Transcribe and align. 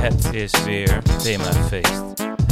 Het 0.00 0.34
is 0.34 0.64
weer 0.64 1.02
themafeest. 1.02 2.02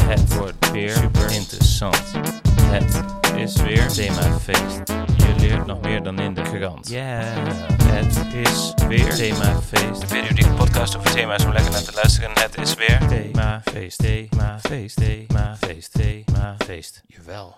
Het 0.03 0.37
wordt 0.37 0.71
weer 0.71 0.91
super 0.91 1.31
interessant. 1.31 2.13
Het 2.61 3.05
is 3.37 3.63
weer 3.63 3.89
themafeest. 3.89 4.89
Je 5.17 5.35
leert 5.39 5.67
nog 5.67 5.81
meer 5.81 6.03
dan 6.03 6.19
in 6.19 6.35
de 6.35 6.43
krant. 6.43 6.89
Yeah. 6.89 7.47
Het 7.83 8.35
is 8.35 8.75
weer 8.89 9.15
themafeest. 9.15 10.01
De 10.01 10.07
periodieke 10.07 10.53
podcast 10.53 10.97
over 10.97 11.11
thema's 11.11 11.45
om 11.45 11.53
lekker 11.53 11.73
naar 11.73 11.83
te 11.83 11.93
luisteren. 11.95 12.31
Het 12.33 12.59
is 12.59 12.75
weer 12.75 13.07
themafeest. 13.09 13.99
Themafeest. 13.99 14.97
Themafeest. 14.97 15.93
Themafeest. 15.93 17.03
Jawel. 17.07 17.57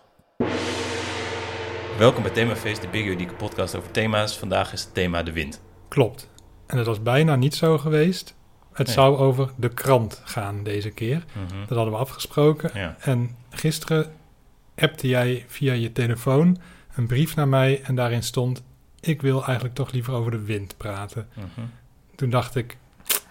Welkom 1.98 2.22
bij 2.22 2.32
Themafeest, 2.32 2.80
de 2.80 2.88
periodieke 2.88 3.34
podcast 3.34 3.74
over 3.74 3.90
thema's. 3.90 4.38
Vandaag 4.38 4.72
is 4.72 4.80
het 4.80 4.94
thema 4.94 5.22
de 5.22 5.32
wind. 5.32 5.60
Klopt. 5.88 6.28
En 6.66 6.76
het 6.76 6.86
was 6.86 7.02
bijna 7.02 7.36
niet 7.36 7.54
zo 7.54 7.78
geweest. 7.78 8.36
Het 8.78 8.86
Nee. 8.86 8.96
zou 8.96 9.16
over 9.16 9.50
de 9.56 9.68
krant 9.68 10.22
gaan 10.24 10.62
deze 10.62 10.90
keer. 10.90 11.24
Mhm. 11.32 11.58
Dat 11.66 11.76
hadden 11.76 11.94
we 11.94 12.00
afgesproken. 12.00 12.70
Ja. 12.74 12.96
En 13.00 13.36
gisteren 13.50 14.12
appte 14.76 15.08
jij 15.08 15.44
via 15.48 15.72
je 15.72 15.92
telefoon 15.92 16.58
een 16.94 17.06
brief 17.06 17.36
naar 17.36 17.48
mij 17.48 17.82
en 17.82 17.94
daarin 17.94 18.22
stond... 18.22 18.62
ik 19.00 19.22
wil 19.22 19.44
eigenlijk 19.44 19.74
toch 19.74 19.92
liever 19.92 20.12
over 20.12 20.30
de 20.30 20.42
wind 20.42 20.76
praten. 20.76 21.28
Mhm. 21.34 21.66
Toen 22.14 22.30
dacht 22.30 22.54
ik, 22.54 22.76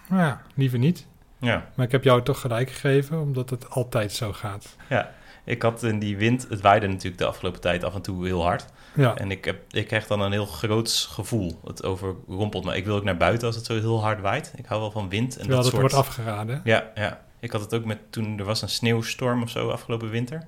nou 0.08 0.22
ja, 0.22 0.42
liever 0.54 0.78
niet. 0.78 1.06
Ja. 1.38 1.70
Maar 1.74 1.86
ik 1.86 1.92
heb 1.92 2.04
jou 2.04 2.22
toch 2.22 2.40
gelijk 2.40 2.70
gegeven, 2.70 3.20
omdat 3.20 3.50
het 3.50 3.70
altijd 3.70 4.12
zo 4.12 4.32
gaat. 4.32 4.76
ja, 4.88 5.10
ik 5.44 5.62
had 5.62 5.82
in 5.82 5.98
die 5.98 6.16
wind, 6.16 6.46
het 6.48 6.60
waaide 6.60 6.86
natuurlijk 6.86 7.18
de 7.18 7.26
afgelopen 7.26 7.60
tijd 7.60 7.84
af 7.84 7.94
en 7.94 8.02
toe 8.02 8.26
heel 8.26 8.42
hard. 8.42 8.64
Ja, 8.94 9.16
En 9.16 9.30
ik, 9.30 9.44
heb, 9.44 9.62
ik 9.70 9.86
krijg 9.86 10.06
dan 10.06 10.20
een 10.20 10.32
heel 10.32 10.46
groots 10.46 11.06
gevoel. 11.06 11.60
Het 11.64 11.84
overrompelt 11.84 12.64
me. 12.64 12.76
Ik 12.76 12.84
wil 12.84 12.96
ook 12.96 13.04
naar 13.04 13.16
buiten 13.16 13.46
als 13.46 13.56
het 13.56 13.66
zo 13.66 13.74
heel 13.74 14.02
hard 14.02 14.20
waait. 14.20 14.52
Ik 14.56 14.66
hou 14.66 14.80
wel 14.80 14.90
van 14.90 15.08
wind. 15.08 15.36
En 15.36 15.40
terwijl 15.40 15.62
dat 15.62 15.72
het 15.72 15.80
soort... 15.80 15.92
wordt 15.92 16.08
afgeraden. 16.08 16.60
Ja, 16.64 16.90
ja, 16.94 17.20
ik 17.40 17.52
had 17.52 17.60
het 17.60 17.74
ook 17.74 17.84
met 17.84 17.98
toen 18.10 18.38
er 18.38 18.44
was 18.44 18.62
een 18.62 18.68
sneeuwstorm 18.68 19.42
of 19.42 19.50
zo 19.50 19.68
afgelopen 19.70 20.10
winter. 20.10 20.46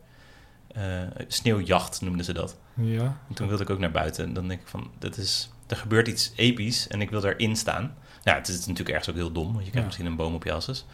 Eh, 0.73 0.83
sneeuwjacht 1.27 2.01
noemden 2.01 2.25
ze 2.25 2.33
dat. 2.33 2.57
Ja, 2.75 3.21
En 3.29 3.35
toen 3.35 3.49
wilde 3.49 3.63
ik 3.63 3.71
ook 3.71 3.79
naar 3.79 3.91
buiten. 3.91 4.25
En 4.25 4.33
dan 4.33 4.49
denk 4.49 4.61
ik 4.61 4.69
van, 4.69 4.91
dat 4.99 5.17
is, 5.17 5.51
er 5.67 5.77
gebeurt 5.77 6.09
iets 6.09 6.33
episch 6.37 6.89
en 6.89 7.01
ik 7.01 7.11
wil 7.11 7.21
daarin 7.21 7.57
staan. 7.57 7.95
Ja, 8.23 8.35
het 8.35 8.49
is 8.49 8.59
natuurlijk 8.59 8.89
ergens 8.89 9.11
ook 9.11 9.15
heel 9.15 9.33
dom, 9.33 9.53
want 9.53 9.65
je 9.65 9.71
krijgt 9.71 9.87
misschien 9.87 10.07
een 10.07 10.17
boom 10.17 10.35
op 10.35 10.45
je 10.45 10.53
asses. 10.53 10.87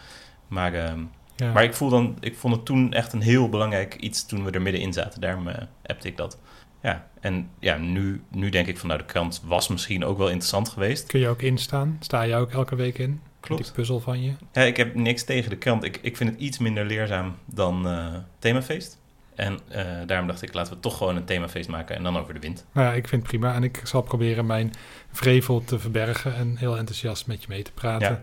Maar, 0.49 0.75
ehm, 0.75 1.01
ja. 1.37 1.53
maar 1.53 1.65
ik, 1.65 1.75
voel 1.75 1.89
dan, 1.89 2.17
ik 2.21 2.37
vond 2.37 2.55
het 2.55 2.65
toen 2.65 2.93
echt 2.93 3.13
een 3.13 3.23
heel 3.23 3.49
belangrijk 3.49 3.95
iets 3.95 4.27
toen 4.27 4.45
we 4.45 4.51
er 4.51 4.63
middenin 4.63 4.93
zaten. 4.93 5.21
Daarom 5.21 5.49
appte 5.83 6.09
ik 6.09 6.17
dat. 6.17 6.39
Ja, 6.83 7.09
en 7.21 7.51
ja, 7.59 7.77
nu, 7.77 8.23
nu 8.31 8.49
denk 8.49 8.67
ik 8.67 8.79
van, 8.79 8.89
nou, 8.89 9.01
de 9.01 9.07
krant 9.07 9.43
was 9.45 9.69
misschien 9.69 10.05
ook 10.05 10.19
wel 10.19 10.29
interessant 10.29 10.69
geweest. 10.69 11.07
Kun 11.07 11.21
je 11.21 11.29
ook 11.29 11.43
instaan? 11.43 11.97
Sta 12.01 12.23
je 12.23 12.35
ook 12.35 12.51
elke 12.51 12.77
week 12.77 12.99
in? 12.99 13.21
Klopt. 13.41 13.65
Die 13.65 13.73
puzzel 13.73 14.01
van 14.01 14.23
je? 14.23 14.33
Ja, 14.53 14.63
ik 14.63 14.77
heb 14.77 14.95
niks 14.95 15.25
tegen 15.25 15.51
de 15.51 15.57
krant. 15.57 15.85
Ik, 15.85 15.99
ik 16.03 16.17
vind 16.17 16.31
het 16.31 16.41
iets 16.41 16.59
minder 16.59 16.85
leerzaam 16.85 17.35
dan 17.45 17.89
eh, 17.89 18.15
themafeest. 18.39 18.99
En 19.37 19.59
eh, 19.69 19.85
daarom 20.07 20.27
dacht 20.27 20.43
ik, 20.43 20.55
laten 20.55 20.73
we 20.73 20.81
toch 20.81 20.97
gewoon 20.97 21.17
een 21.17 21.25
themafeest 21.25 21.69
maken 21.69 21.97
en 21.97 22.03
dan 22.03 22.19
over 22.19 22.35
de 22.35 22.41
wind. 22.41 22.65
Nou 22.73 22.87
ja, 22.87 22.93
ik 22.93 23.09
vind 23.09 23.23
het 23.23 23.31
prima. 23.31 23.55
En 23.55 23.63
ik 23.63 23.81
zal 23.85 24.03
proberen 24.03 24.47
mijn 24.47 24.73
vrevel 25.13 25.65
te 25.65 25.79
verbergen 25.79 26.35
en 26.35 26.57
heel 26.57 26.77
enthousiast 26.77 27.27
met 27.27 27.43
je 27.43 27.47
mee 27.49 27.63
te 27.63 27.73
praten. 27.73 28.09
Ja. 28.09 28.23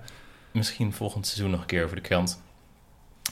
Misschien 0.52 0.94
volgend 0.94 1.28
seizoen 1.28 1.52
nog 1.52 1.59
een 1.59 1.66
keer 1.66 1.84
over 1.84 1.95
de 1.95 2.02
krant. 2.02 2.41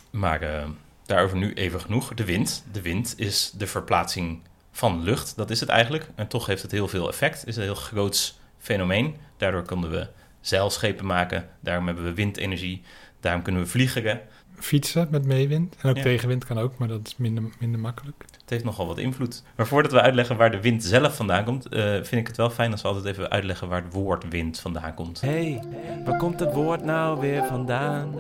Maar 0.10 0.42
eh, 0.42 0.68
daarover 1.06 1.38
nu 1.38 1.54
even 1.54 1.82
genoeg. 1.82 2.14
De 2.14 2.26
wind. 2.26 2.64
De 2.72 2.82
wind 2.82 3.14
is 3.18 3.52
de 3.52 3.68
verplaatsing 3.68 4.42
van 4.72 5.04
lucht. 5.04 5.36
Dat 5.36 5.50
is 5.50 5.60
het 5.60 5.70
eigenlijk. 5.70 6.10
En 6.16 6.28
toch 6.28 6.46
heeft 6.46 6.62
het 6.62 6.72
heel 6.72 6.88
veel 6.88 7.08
effect. 7.08 7.40
Het 7.40 7.48
is 7.48 7.56
een 7.56 7.64
heel 7.64 7.76
groots 7.76 8.40
fenomeen. 8.58 9.16
Daardoor 9.38 9.64
konden 9.64 9.90
we 9.90 10.08
zeilschepen 10.42 11.06
maken. 11.06 11.50
Daarom 11.60 11.86
hebben 11.86 12.04
we 12.04 12.14
windenergie. 12.14 12.82
Daarom 13.20 13.42
kunnen 13.42 13.62
we 13.62 13.68
vliegen. 13.68 14.22
Fietsen 14.62 15.08
met 15.12 15.26
meewind. 15.26 15.76
En 15.82 15.90
ook 15.90 15.96
Ja. 15.96 16.02
tegenwind 16.04 16.46
kan 16.46 16.60
ook, 16.60 16.78
maar 16.78 16.88
dat 16.88 17.00
is 17.08 17.16
minder, 17.18 17.44
minder 17.60 17.80
makkelijk. 17.80 18.24
Het 18.42 18.50
heeft 18.50 18.64
nogal 18.64 18.88
wat 18.88 18.98
invloed. 18.98 19.44
Maar 19.56 19.68
voordat 19.68 19.92
we 19.92 20.02
uitleggen 20.02 20.38
waar 20.38 20.52
de 20.52 20.62
wind 20.62 20.84
zelf 20.84 21.16
vandaan 21.16 21.44
komt, 21.44 21.68
eh, 21.68 21.84
vind 21.94 22.12
ik 22.12 22.28
het 22.28 22.38
wel 22.38 22.50
fijn 22.50 22.72
als 22.72 22.82
we 22.82 22.88
altijd 22.88 23.06
even 23.06 23.30
uitleggen 23.30 23.68
waar 23.68 23.84
het 23.84 23.94
woord 23.94 24.30
wind 24.30 24.60
vandaan 24.60 24.94
komt. 24.94 25.22
Hey, 25.22 25.64
waar 26.06 26.18
komt 26.18 26.40
het 26.40 26.54
woord 26.54 26.84
nou 26.84 27.20
weer 27.20 27.46
vandaan? 27.46 28.14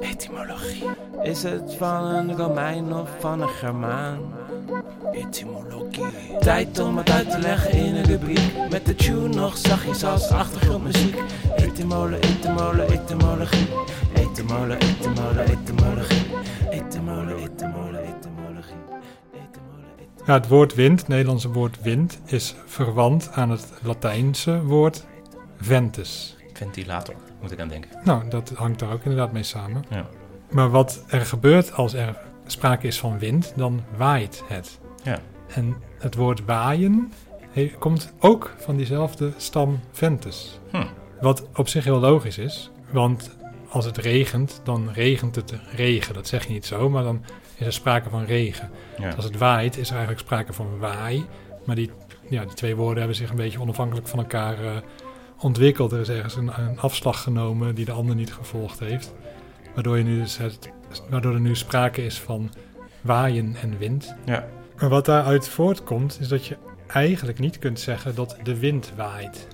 Etymologie. 0.00 0.84
Is 1.22 1.42
het 1.42 1.74
van 1.78 2.04
een 2.04 2.36
Romein 2.36 2.92
of 2.92 3.10
van 3.18 3.40
een 3.42 3.48
Germaan? 3.48 4.18
Etymologie. 5.12 6.04
Tijd 6.40 6.78
om 6.78 6.96
het 6.96 7.10
uit 7.10 7.30
te 7.30 7.38
leggen 7.38 7.72
in 7.72 7.94
een 7.94 8.04
rubriek. 8.04 8.52
Met 8.70 8.86
de 8.86 8.94
tune 8.94 9.28
nog 9.28 9.56
zachtjes 9.56 10.04
als 10.04 10.28
achtergrondmuziek. 10.30 11.18
Etymole, 11.56 12.16
etymole, 12.18 12.84
etymologie. 12.92 13.66
Ja, 20.26 20.32
het 20.34 20.48
woord 20.48 20.74
wind, 20.74 20.98
het 21.00 21.08
Nederlandse 21.08 21.48
woord 21.52 21.82
wind, 21.82 22.20
is 22.24 22.54
verwant 22.66 23.30
aan 23.32 23.50
het 23.50 23.72
Latijnse 23.82 24.62
woord 24.62 25.06
ventus. 25.56 26.36
Ventilator, 26.52 27.14
moet 27.40 27.52
ik 27.52 27.60
aan 27.60 27.68
denken. 27.68 27.90
Nou, 28.04 28.28
dat 28.28 28.52
hangt 28.54 28.78
daar 28.78 28.92
ook 28.92 29.02
inderdaad 29.02 29.32
mee 29.32 29.42
samen. 29.42 29.84
Ja. 29.90 30.06
Maar 30.50 30.70
wat 30.70 31.04
er 31.08 31.20
gebeurt 31.20 31.72
als 31.72 31.94
er 31.94 32.16
sprake 32.46 32.86
is 32.86 32.98
van 32.98 33.18
wind, 33.18 33.52
dan 33.56 33.80
waait 33.96 34.42
het. 34.46 34.78
Ja. 35.02 35.18
En 35.54 35.76
het 35.98 36.14
woord 36.14 36.44
waaien 36.44 37.12
he- 37.50 37.72
komt 37.78 38.12
ook 38.18 38.54
van 38.58 38.76
diezelfde 38.76 39.32
stam 39.36 39.80
ventus. 39.92 40.60
Hm. 40.70 40.86
Wat 41.20 41.46
op 41.54 41.68
zich 41.68 41.84
heel 41.84 41.98
logisch 41.98 42.38
is, 42.38 42.70
want 42.90 43.36
als 43.68 43.84
het 43.84 43.96
regent, 43.96 44.60
dan 44.64 44.90
regent 44.92 45.34
het 45.34 45.54
regen. 45.74 46.14
Dat 46.14 46.26
zeg 46.26 46.46
je 46.46 46.52
niet 46.52 46.66
zo, 46.66 46.90
maar 46.90 47.02
dan 47.02 47.24
is 47.56 47.66
er 47.66 47.72
sprake 47.72 48.10
van 48.10 48.24
regen. 48.24 48.70
Ja. 48.98 49.10
Als 49.10 49.24
het 49.24 49.38
waait, 49.38 49.76
is 49.76 49.88
er 49.88 49.96
eigenlijk 49.96 50.24
sprake 50.24 50.52
van 50.52 50.78
waai. 50.78 51.26
Maar 51.64 51.76
die, 51.76 51.90
ja, 52.28 52.44
die 52.44 52.54
twee 52.54 52.76
woorden 52.76 52.98
hebben 52.98 53.16
zich 53.16 53.30
een 53.30 53.36
beetje 53.36 53.60
onafhankelijk 53.60 54.08
van 54.08 54.18
elkaar 54.18 54.64
eh, 54.64 54.76
ontwikkeld. 55.38 55.92
Er 55.92 56.00
is 56.00 56.08
ergens 56.08 56.36
een, 56.36 56.50
een 56.60 56.80
afslag 56.80 57.22
genomen 57.22 57.74
die 57.74 57.84
de 57.84 57.92
ander 57.92 58.14
niet 58.14 58.32
gevolgd 58.32 58.78
heeft. 58.78 59.14
Waardoor, 59.74 59.98
je 59.98 60.04
nu 60.04 60.20
dus 60.20 60.38
het, 60.38 60.70
waardoor 61.10 61.34
er 61.34 61.40
nu 61.40 61.56
sprake 61.56 62.04
is 62.04 62.20
van 62.20 62.50
waaien 63.00 63.56
en 63.62 63.78
wind. 63.78 64.14
Ja. 64.24 64.48
Maar 64.80 64.88
wat 64.88 65.04
daaruit 65.04 65.48
voortkomt, 65.48 66.18
is 66.20 66.28
dat 66.28 66.46
je 66.46 66.56
eigenlijk 66.86 67.38
niet 67.38 67.58
kunt 67.58 67.80
zeggen 67.80 68.14
dat 68.14 68.36
de 68.42 68.58
wind 68.58 68.92
waait. 68.96 69.48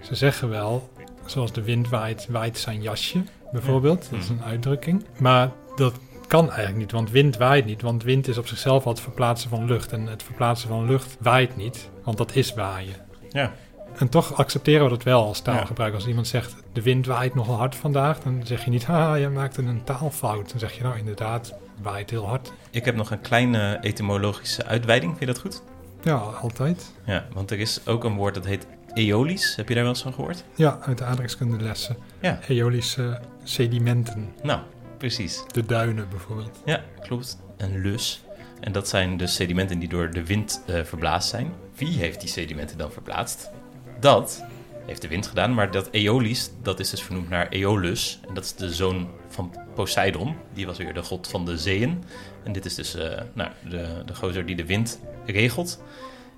Ze 0.00 0.14
zeggen 0.14 0.48
wel, 0.48 0.90
zoals 1.24 1.52
de 1.52 1.62
wind 1.62 1.88
waait, 1.88 2.26
waait 2.30 2.58
zijn 2.58 2.82
jasje, 2.82 3.22
bijvoorbeeld. 3.52 4.10
Dat 4.10 4.20
is 4.20 4.28
een 4.28 4.42
uitdrukking. 4.42 5.04
Maar 5.18 5.50
dat 5.76 5.94
kan 6.26 6.46
eigenlijk 6.46 6.78
niet, 6.78 6.92
want 6.92 7.10
wind 7.10 7.36
waait 7.36 7.64
niet. 7.64 7.82
Want 7.82 8.02
wind 8.02 8.28
is 8.28 8.38
op 8.38 8.46
zichzelf 8.46 8.84
al 8.84 8.92
het 8.92 9.00
verplaatsen 9.00 9.50
van 9.50 9.64
lucht. 9.64 9.92
En 9.92 10.06
het 10.06 10.22
verplaatsen 10.22 10.68
van 10.68 10.86
lucht 10.86 11.16
waait 11.20 11.56
niet, 11.56 11.90
want 12.04 12.18
dat 12.18 12.34
is 12.34 12.54
waaien. 12.54 12.94
Ja. 13.28 13.52
En 13.96 14.08
toch 14.08 14.34
accepteren 14.34 14.84
we 14.84 14.90
dat 14.90 15.02
wel 15.02 15.24
als 15.24 15.40
taalgebruik. 15.40 15.94
Als 15.94 16.06
iemand 16.06 16.26
zegt, 16.26 16.54
de 16.72 16.82
wind 16.82 17.06
waait 17.06 17.34
nogal 17.34 17.56
hard 17.56 17.74
vandaag, 17.74 18.20
dan 18.20 18.40
zeg 18.44 18.64
je 18.64 18.70
niet, 18.70 18.84
haha, 18.84 19.18
jij 19.18 19.30
maakte 19.30 19.62
een 19.62 19.84
taalfout. 19.84 20.50
Dan 20.50 20.58
zeg 20.58 20.72
je, 20.72 20.82
nou 20.82 20.98
inderdaad, 20.98 21.54
waait 21.82 22.10
heel 22.10 22.26
hard. 22.26 22.52
Ik 22.70 22.84
heb 22.84 22.96
nog 22.96 23.10
een 23.10 23.20
kleine 23.20 23.78
etymologische 23.80 24.64
uitweiding. 24.64 25.16
Vind 25.16 25.28
je 25.28 25.34
dat 25.34 25.42
goed? 25.42 25.62
Ja, 26.02 26.14
altijd. 26.16 26.92
Ja, 27.04 27.26
want 27.32 27.50
er 27.50 27.58
is 27.58 27.86
ook 27.86 28.04
een 28.04 28.16
woord 28.16 28.34
dat 28.34 28.44
heet 28.44 28.66
eolisch. 28.94 29.56
Heb 29.56 29.68
je 29.68 29.74
daar 29.74 29.82
wel 29.82 29.92
eens 29.92 30.02
van 30.02 30.12
gehoord? 30.12 30.44
Ja, 30.54 30.78
uit 30.82 30.98
de 30.98 31.04
aardrijkskundelessen. 31.04 31.96
Ja. 32.20 32.38
Eolische 32.48 33.20
sedimenten. 33.44 34.32
Nou, 34.42 34.60
precies. 34.98 35.42
De 35.52 35.66
duinen 35.66 36.08
bijvoorbeeld. 36.08 36.60
Ja, 36.64 36.84
klopt. 37.00 37.38
Een 37.56 37.80
lus. 37.80 38.22
En 38.60 38.72
dat 38.72 38.88
zijn 38.88 39.16
de 39.16 39.26
sedimenten 39.26 39.78
die 39.78 39.88
door 39.88 40.10
de 40.10 40.24
wind 40.24 40.62
eh, 40.66 40.82
verblaasd 40.84 41.28
zijn. 41.28 41.52
Wie 41.76 41.98
heeft 41.98 42.20
die 42.20 42.28
sedimenten 42.28 42.78
dan 42.78 42.92
verplaatst? 42.92 43.50
Dat 44.00 44.44
heeft 44.86 45.02
de 45.02 45.08
wind 45.08 45.26
gedaan, 45.26 45.54
maar 45.54 45.70
dat 45.70 45.88
Eolisch, 45.90 46.50
dat 46.62 46.80
is 46.80 46.90
dus 46.90 47.02
vernoemd 47.02 47.28
naar 47.28 47.48
Aeolus. 47.50 48.20
En 48.28 48.34
dat 48.34 48.44
is 48.44 48.54
de 48.54 48.74
zoon 48.74 49.08
van 49.28 49.54
Poseidon. 49.74 50.36
Die 50.52 50.66
was 50.66 50.78
weer 50.78 50.94
de 50.94 51.02
god 51.02 51.28
van 51.28 51.44
de 51.44 51.58
zeeën. 51.58 52.04
En 52.44 52.52
dit 52.52 52.64
is 52.64 52.74
dus 52.74 52.94
eh, 52.94 53.20
nou, 53.32 53.50
de, 53.68 54.02
de 54.06 54.14
gozer 54.14 54.46
die 54.46 54.56
de 54.56 54.66
wind 54.66 55.00
regelt. 55.26 55.82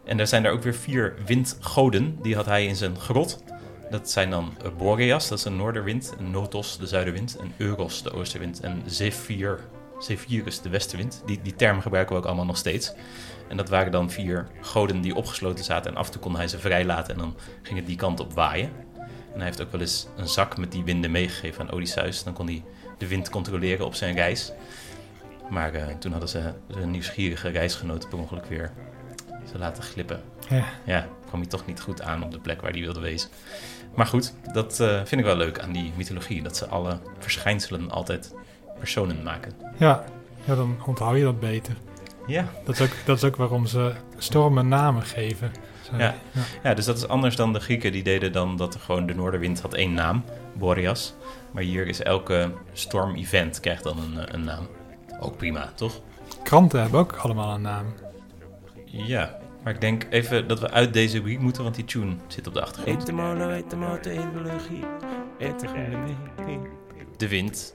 En 0.05 0.21
er 0.21 0.27
zijn 0.27 0.45
er 0.45 0.53
ook 0.53 0.63
weer 0.63 0.75
vier 0.75 1.15
windgoden. 1.27 2.19
Die 2.23 2.35
had 2.35 2.47
hij 2.47 2.67
in 2.67 2.77
zijn 2.77 2.99
grot. 2.99 3.43
Dat 3.91 4.11
zijn 4.11 4.31
dan 4.31 4.57
Boreas, 4.79 5.29
dat 5.29 5.39
is 5.39 5.45
een 5.45 5.57
noorderwind. 5.57 6.15
Notos, 6.19 6.79
de 6.79 6.87
zuiderwind. 6.87 7.37
En 7.41 7.53
Euros, 7.57 8.03
de 8.03 8.13
oosterwind. 8.13 8.61
En 8.61 8.83
Zephyr, 8.87 9.61
Zephyrus, 9.99 10.61
de 10.61 10.69
westenwind. 10.69 11.23
Die, 11.27 11.41
die 11.43 11.57
termen 11.57 11.83
gebruiken 11.83 12.15
we 12.15 12.21
ook 12.21 12.27
allemaal 12.27 12.45
nog 12.45 12.57
steeds. 12.57 12.93
En 13.49 13.57
dat 13.57 13.69
waren 13.69 13.93
dan 13.93 14.11
vier 14.11 14.47
goden 14.61 15.01
die 15.01 15.15
opgesloten 15.15 15.65
zaten. 15.65 15.91
En 15.91 15.97
af 15.97 16.07
en 16.07 16.13
toe 16.13 16.21
kon 16.21 16.37
hij 16.37 16.49
ze 16.49 16.59
vrijlaten 16.59 17.15
en 17.15 17.21
dan 17.21 17.37
ging 17.63 17.79
het 17.79 17.87
die 17.87 17.97
kant 17.97 18.21
op 18.21 18.33
waaien. 18.33 18.71
En 19.33 19.39
hij 19.39 19.45
heeft 19.45 19.63
ook 19.63 19.73
wel 19.73 19.81
eens 19.81 20.07
een 20.17 20.29
zak 20.29 20.57
met 20.57 20.73
die 20.73 20.85
winden 20.85 21.11
meegegeven 21.11 21.61
aan 21.61 21.71
Odysseus. 21.71 22.25
Dan 22.25 22.33
kon 22.33 22.47
hij 22.47 22.65
de 22.99 23.07
wind 23.07 23.31
controleren 23.31 23.87
op 23.87 23.95
zijn 23.95 24.15
reis. 24.15 24.53
Maar 25.51 25.75
eh, 25.75 25.87
toen 25.99 26.11
hadden 26.11 26.29
ze 26.29 26.53
een 26.69 26.91
nieuwsgierige 26.91 27.49
reisgenoot 27.49 28.09
per 28.09 28.19
ongeluk 28.19 28.47
weer 28.47 28.73
te 29.53 29.59
laten 29.59 29.83
glippen. 29.83 30.21
Ja. 30.49 30.65
Ja, 30.85 31.07
kwam 31.27 31.41
hij 31.41 31.49
toch 31.49 31.67
niet 31.67 31.81
goed 31.81 32.03
aan 32.03 32.23
op 32.25 32.31
de 32.31 32.39
plek 32.39 32.61
waar 32.61 32.71
hij 32.71 32.81
wilde 32.81 33.01
wezen. 33.01 33.31
Maar 33.95 34.07
goed, 34.07 34.35
dat 34.53 34.81
eh, 34.81 34.97
vind 34.97 35.21
ik 35.21 35.25
wel 35.27 35.37
leuk 35.37 35.59
aan 35.61 35.73
die 35.73 35.93
mythologie. 35.97 36.43
Dat 36.43 36.57
ze 36.57 36.67
alle 36.67 36.99
verschijnselen 37.19 37.91
altijd 37.91 38.35
personen 38.79 39.23
maken. 39.23 39.53
Ja. 39.79 40.05
ja, 40.45 40.55
dan 40.55 40.77
onthoud 40.87 41.17
je 41.17 41.23
dat 41.23 41.41
beter. 41.41 41.75
Ja. 42.27 42.47
Dat 42.65 42.75
is 42.75 42.81
ook, 42.81 42.97
dat 43.05 43.17
is 43.17 43.25
ook 43.25 43.37
waarom 43.37 43.67
ze 43.67 43.93
stormen 44.19 44.69
namen 44.69 45.03
geven. 45.03 45.53
Zo, 45.83 45.97
Ja. 45.97 46.15
ja, 46.63 46.75
dus 46.75 46.85
dat 46.85 46.97
is 46.97 47.09
anders 47.09 47.37
dan 47.37 47.53
de 47.53 47.61
Grieken. 47.61 47.93
Die 47.93 48.03
deden 48.03 48.33
dan 48.33 48.57
dat 48.57 48.75
er 48.75 48.81
gewoon 48.81 49.07
de 49.07 49.15
noorderwind 49.15 49.61
had 49.61 49.75
één 49.75 49.95
naam, 49.95 50.25
Boreas. 50.53 51.15
Maar 51.51 51.63
hier 51.63 51.87
is 51.87 52.03
elke 52.03 52.51
storm-event 52.73 53.61
krijgt 53.61 53.83
dan 53.83 53.99
een, 53.99 54.19
eh, 54.27 54.35
een 54.35 54.45
naam. 54.45 54.69
Ook 55.21 55.37
prima, 55.37 55.73
toch? 55.75 56.01
Kranten 56.43 56.81
hebben 56.81 57.01
ook 57.01 57.13
allemaal 57.17 57.55
een 57.55 57.63
naam. 57.63 57.95
Ja, 58.85 59.39
maar 59.63 59.75
ik 59.75 59.81
denk 59.81 60.07
even 60.11 60.49
dat 60.49 60.61
we 60.61 60.71
uit 60.71 60.93
deze 60.93 61.17
rubriek 61.17 61.39
moeten, 61.39 61.63
want 61.63 61.75
die 61.75 61.85
tune 61.85 62.17
zit 62.27 62.47
op 62.47 62.55
de 62.55 62.61
achtergrond. 62.63 63.07
De 67.17 67.29
wind, 67.29 67.75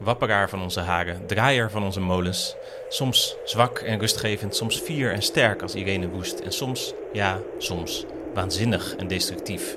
wapperaar 0.00 0.48
van 0.48 0.62
onze 0.62 0.80
haren, 0.80 1.26
draaier 1.26 1.70
van 1.70 1.84
onze 1.84 2.00
molens. 2.00 2.56
Soms 2.88 3.36
zwak 3.44 3.78
en 3.78 3.98
rustgevend, 3.98 4.56
soms 4.56 4.78
fier 4.78 5.12
en 5.12 5.22
sterk 5.22 5.62
als 5.62 5.74
Irene 5.74 6.08
Woest. 6.08 6.40
En 6.40 6.52
soms, 6.52 6.94
ja, 7.12 7.40
soms, 7.58 8.04
waanzinnig 8.34 8.96
en 8.96 9.08
destructief. 9.08 9.76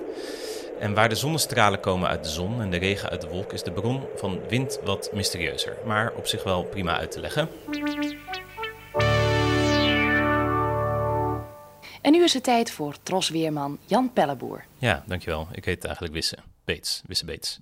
En 0.79 0.93
waar 0.93 1.09
de 1.09 1.15
zonnestralen 1.15 1.79
komen 1.79 2.09
uit 2.09 2.23
de 2.23 2.29
zon 2.29 2.61
en 2.61 2.69
de 2.69 2.77
regen 2.77 3.09
uit 3.09 3.21
de 3.21 3.27
wolk, 3.27 3.53
is 3.53 3.63
de 3.63 3.71
bron 3.71 4.01
van 4.15 4.39
wind 4.47 4.79
wat 4.83 5.09
mysterieuzer. 5.13 5.77
Maar 5.85 6.13
op 6.15 6.27
zich 6.27 6.43
wel 6.43 6.63
prima 6.63 6.97
uit 6.97 7.11
te 7.11 7.19
leggen. 7.19 7.49
En 12.01 12.11
nu 12.11 12.23
is 12.23 12.33
het 12.33 12.43
tijd 12.43 12.71
voor 12.71 12.95
trosweerman 13.03 13.77
Jan 13.85 14.13
Pelleboer. 14.13 14.65
Ja, 14.77 15.03
dankjewel. 15.07 15.47
Ik 15.51 15.65
heet 15.65 15.83
eigenlijk 15.83 16.13
Wisse 16.13 16.37
Beets. 16.65 17.01
Wisse 17.05 17.25
Beets. 17.25 17.59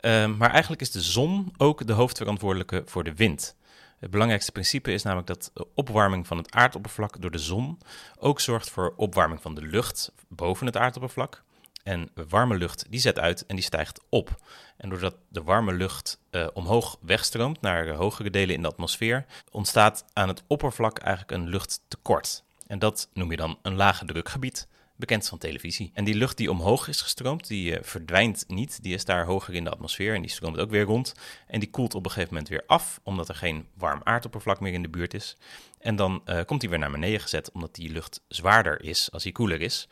Ehm, 0.00 0.36
maar 0.36 0.50
eigenlijk 0.50 0.82
is 0.82 0.90
de 0.90 1.00
zon 1.00 1.52
ook 1.56 1.86
de 1.86 1.92
hoofdverantwoordelijke 1.92 2.82
voor 2.86 3.04
de 3.04 3.14
wind. 3.14 3.56
Het 3.98 4.10
belangrijkste 4.10 4.52
principe 4.52 4.92
is 4.92 5.02
namelijk 5.02 5.28
dat 5.28 5.50
de 5.54 5.66
opwarming 5.74 6.26
van 6.26 6.36
het 6.36 6.52
aardoppervlak 6.52 7.20
door 7.20 7.30
de 7.30 7.38
zon 7.38 7.78
ook 8.18 8.40
zorgt 8.40 8.70
voor 8.70 8.94
opwarming 8.96 9.42
van 9.42 9.54
de 9.54 9.62
lucht 9.62 10.12
boven 10.28 10.66
het 10.66 10.76
aardoppervlak. 10.76 11.42
En 11.82 12.10
warme 12.28 12.56
lucht 12.56 12.86
die 12.90 13.00
zet 13.00 13.18
uit 13.18 13.46
en 13.46 13.54
die 13.54 13.64
stijgt 13.64 14.00
op. 14.08 14.36
En 14.76 14.88
doordat 14.88 15.16
de 15.28 15.42
warme 15.42 15.72
lucht 15.72 16.18
eh, 16.30 16.46
omhoog 16.52 16.96
wegstroomt 17.00 17.60
naar 17.60 17.88
hogere 17.88 18.30
delen 18.30 18.54
in 18.54 18.62
de 18.62 18.68
atmosfeer, 18.68 19.26
ontstaat 19.50 20.04
aan 20.12 20.28
het 20.28 20.42
oppervlak 20.46 20.98
eigenlijk 20.98 21.30
een 21.30 21.48
luchttekort. 21.48 22.43
En 22.66 22.78
dat 22.78 23.08
noem 23.12 23.30
je 23.30 23.36
dan 23.36 23.58
een 23.62 23.74
lage 23.74 24.04
drukgebied, 24.04 24.68
bekend 24.96 25.28
van 25.28 25.38
televisie. 25.38 25.90
En 25.94 26.04
die 26.04 26.14
lucht 26.14 26.36
die 26.36 26.50
omhoog 26.50 26.88
is 26.88 27.00
gestroomd, 27.00 27.46
die 27.46 27.78
eh, 27.78 27.84
verdwijnt 27.84 28.44
niet. 28.48 28.82
Die 28.82 28.94
is 28.94 29.04
daar 29.04 29.24
hoger 29.24 29.54
in 29.54 29.64
de 29.64 29.70
atmosfeer 29.70 30.14
en 30.14 30.20
die 30.20 30.30
stroomt 30.30 30.58
ook 30.58 30.70
weer 30.70 30.82
rond. 30.82 31.14
En 31.46 31.60
die 31.60 31.70
koelt 31.70 31.94
op 31.94 32.04
een 32.04 32.10
gegeven 32.10 32.32
moment 32.32 32.50
weer 32.50 32.64
af, 32.66 33.00
omdat 33.02 33.28
er 33.28 33.34
geen 33.34 33.66
warm 33.76 34.00
aardoppervlak 34.04 34.60
meer 34.60 34.72
in 34.72 34.82
de 34.82 34.88
buurt 34.88 35.14
is. 35.14 35.36
En 35.78 35.96
dan 35.96 36.22
eh, 36.24 36.44
komt 36.44 36.60
die 36.60 36.70
weer 36.70 36.78
naar 36.78 36.90
beneden 36.90 37.20
gezet, 37.20 37.52
omdat 37.52 37.74
die 37.74 37.90
lucht 37.90 38.20
zwaarder 38.28 38.82
is 38.82 39.12
als 39.12 39.22
die 39.22 39.32
koeler 39.32 39.60
is. 39.60 39.88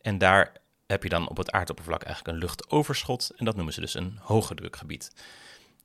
En 0.00 0.18
daar 0.18 0.52
heb 0.86 1.02
je 1.02 1.08
dan 1.08 1.28
op 1.28 1.36
het 1.36 1.50
aardoppervlak 1.50 2.02
eigenlijk 2.02 2.36
een 2.36 2.42
luchtoverschot. 2.42 3.30
En 3.36 3.44
dat 3.44 3.54
noemen 3.54 3.74
ze 3.74 3.80
dus 3.80 3.94
een 3.94 4.18
hoge 4.20 4.54
drukgebied. 4.54 5.10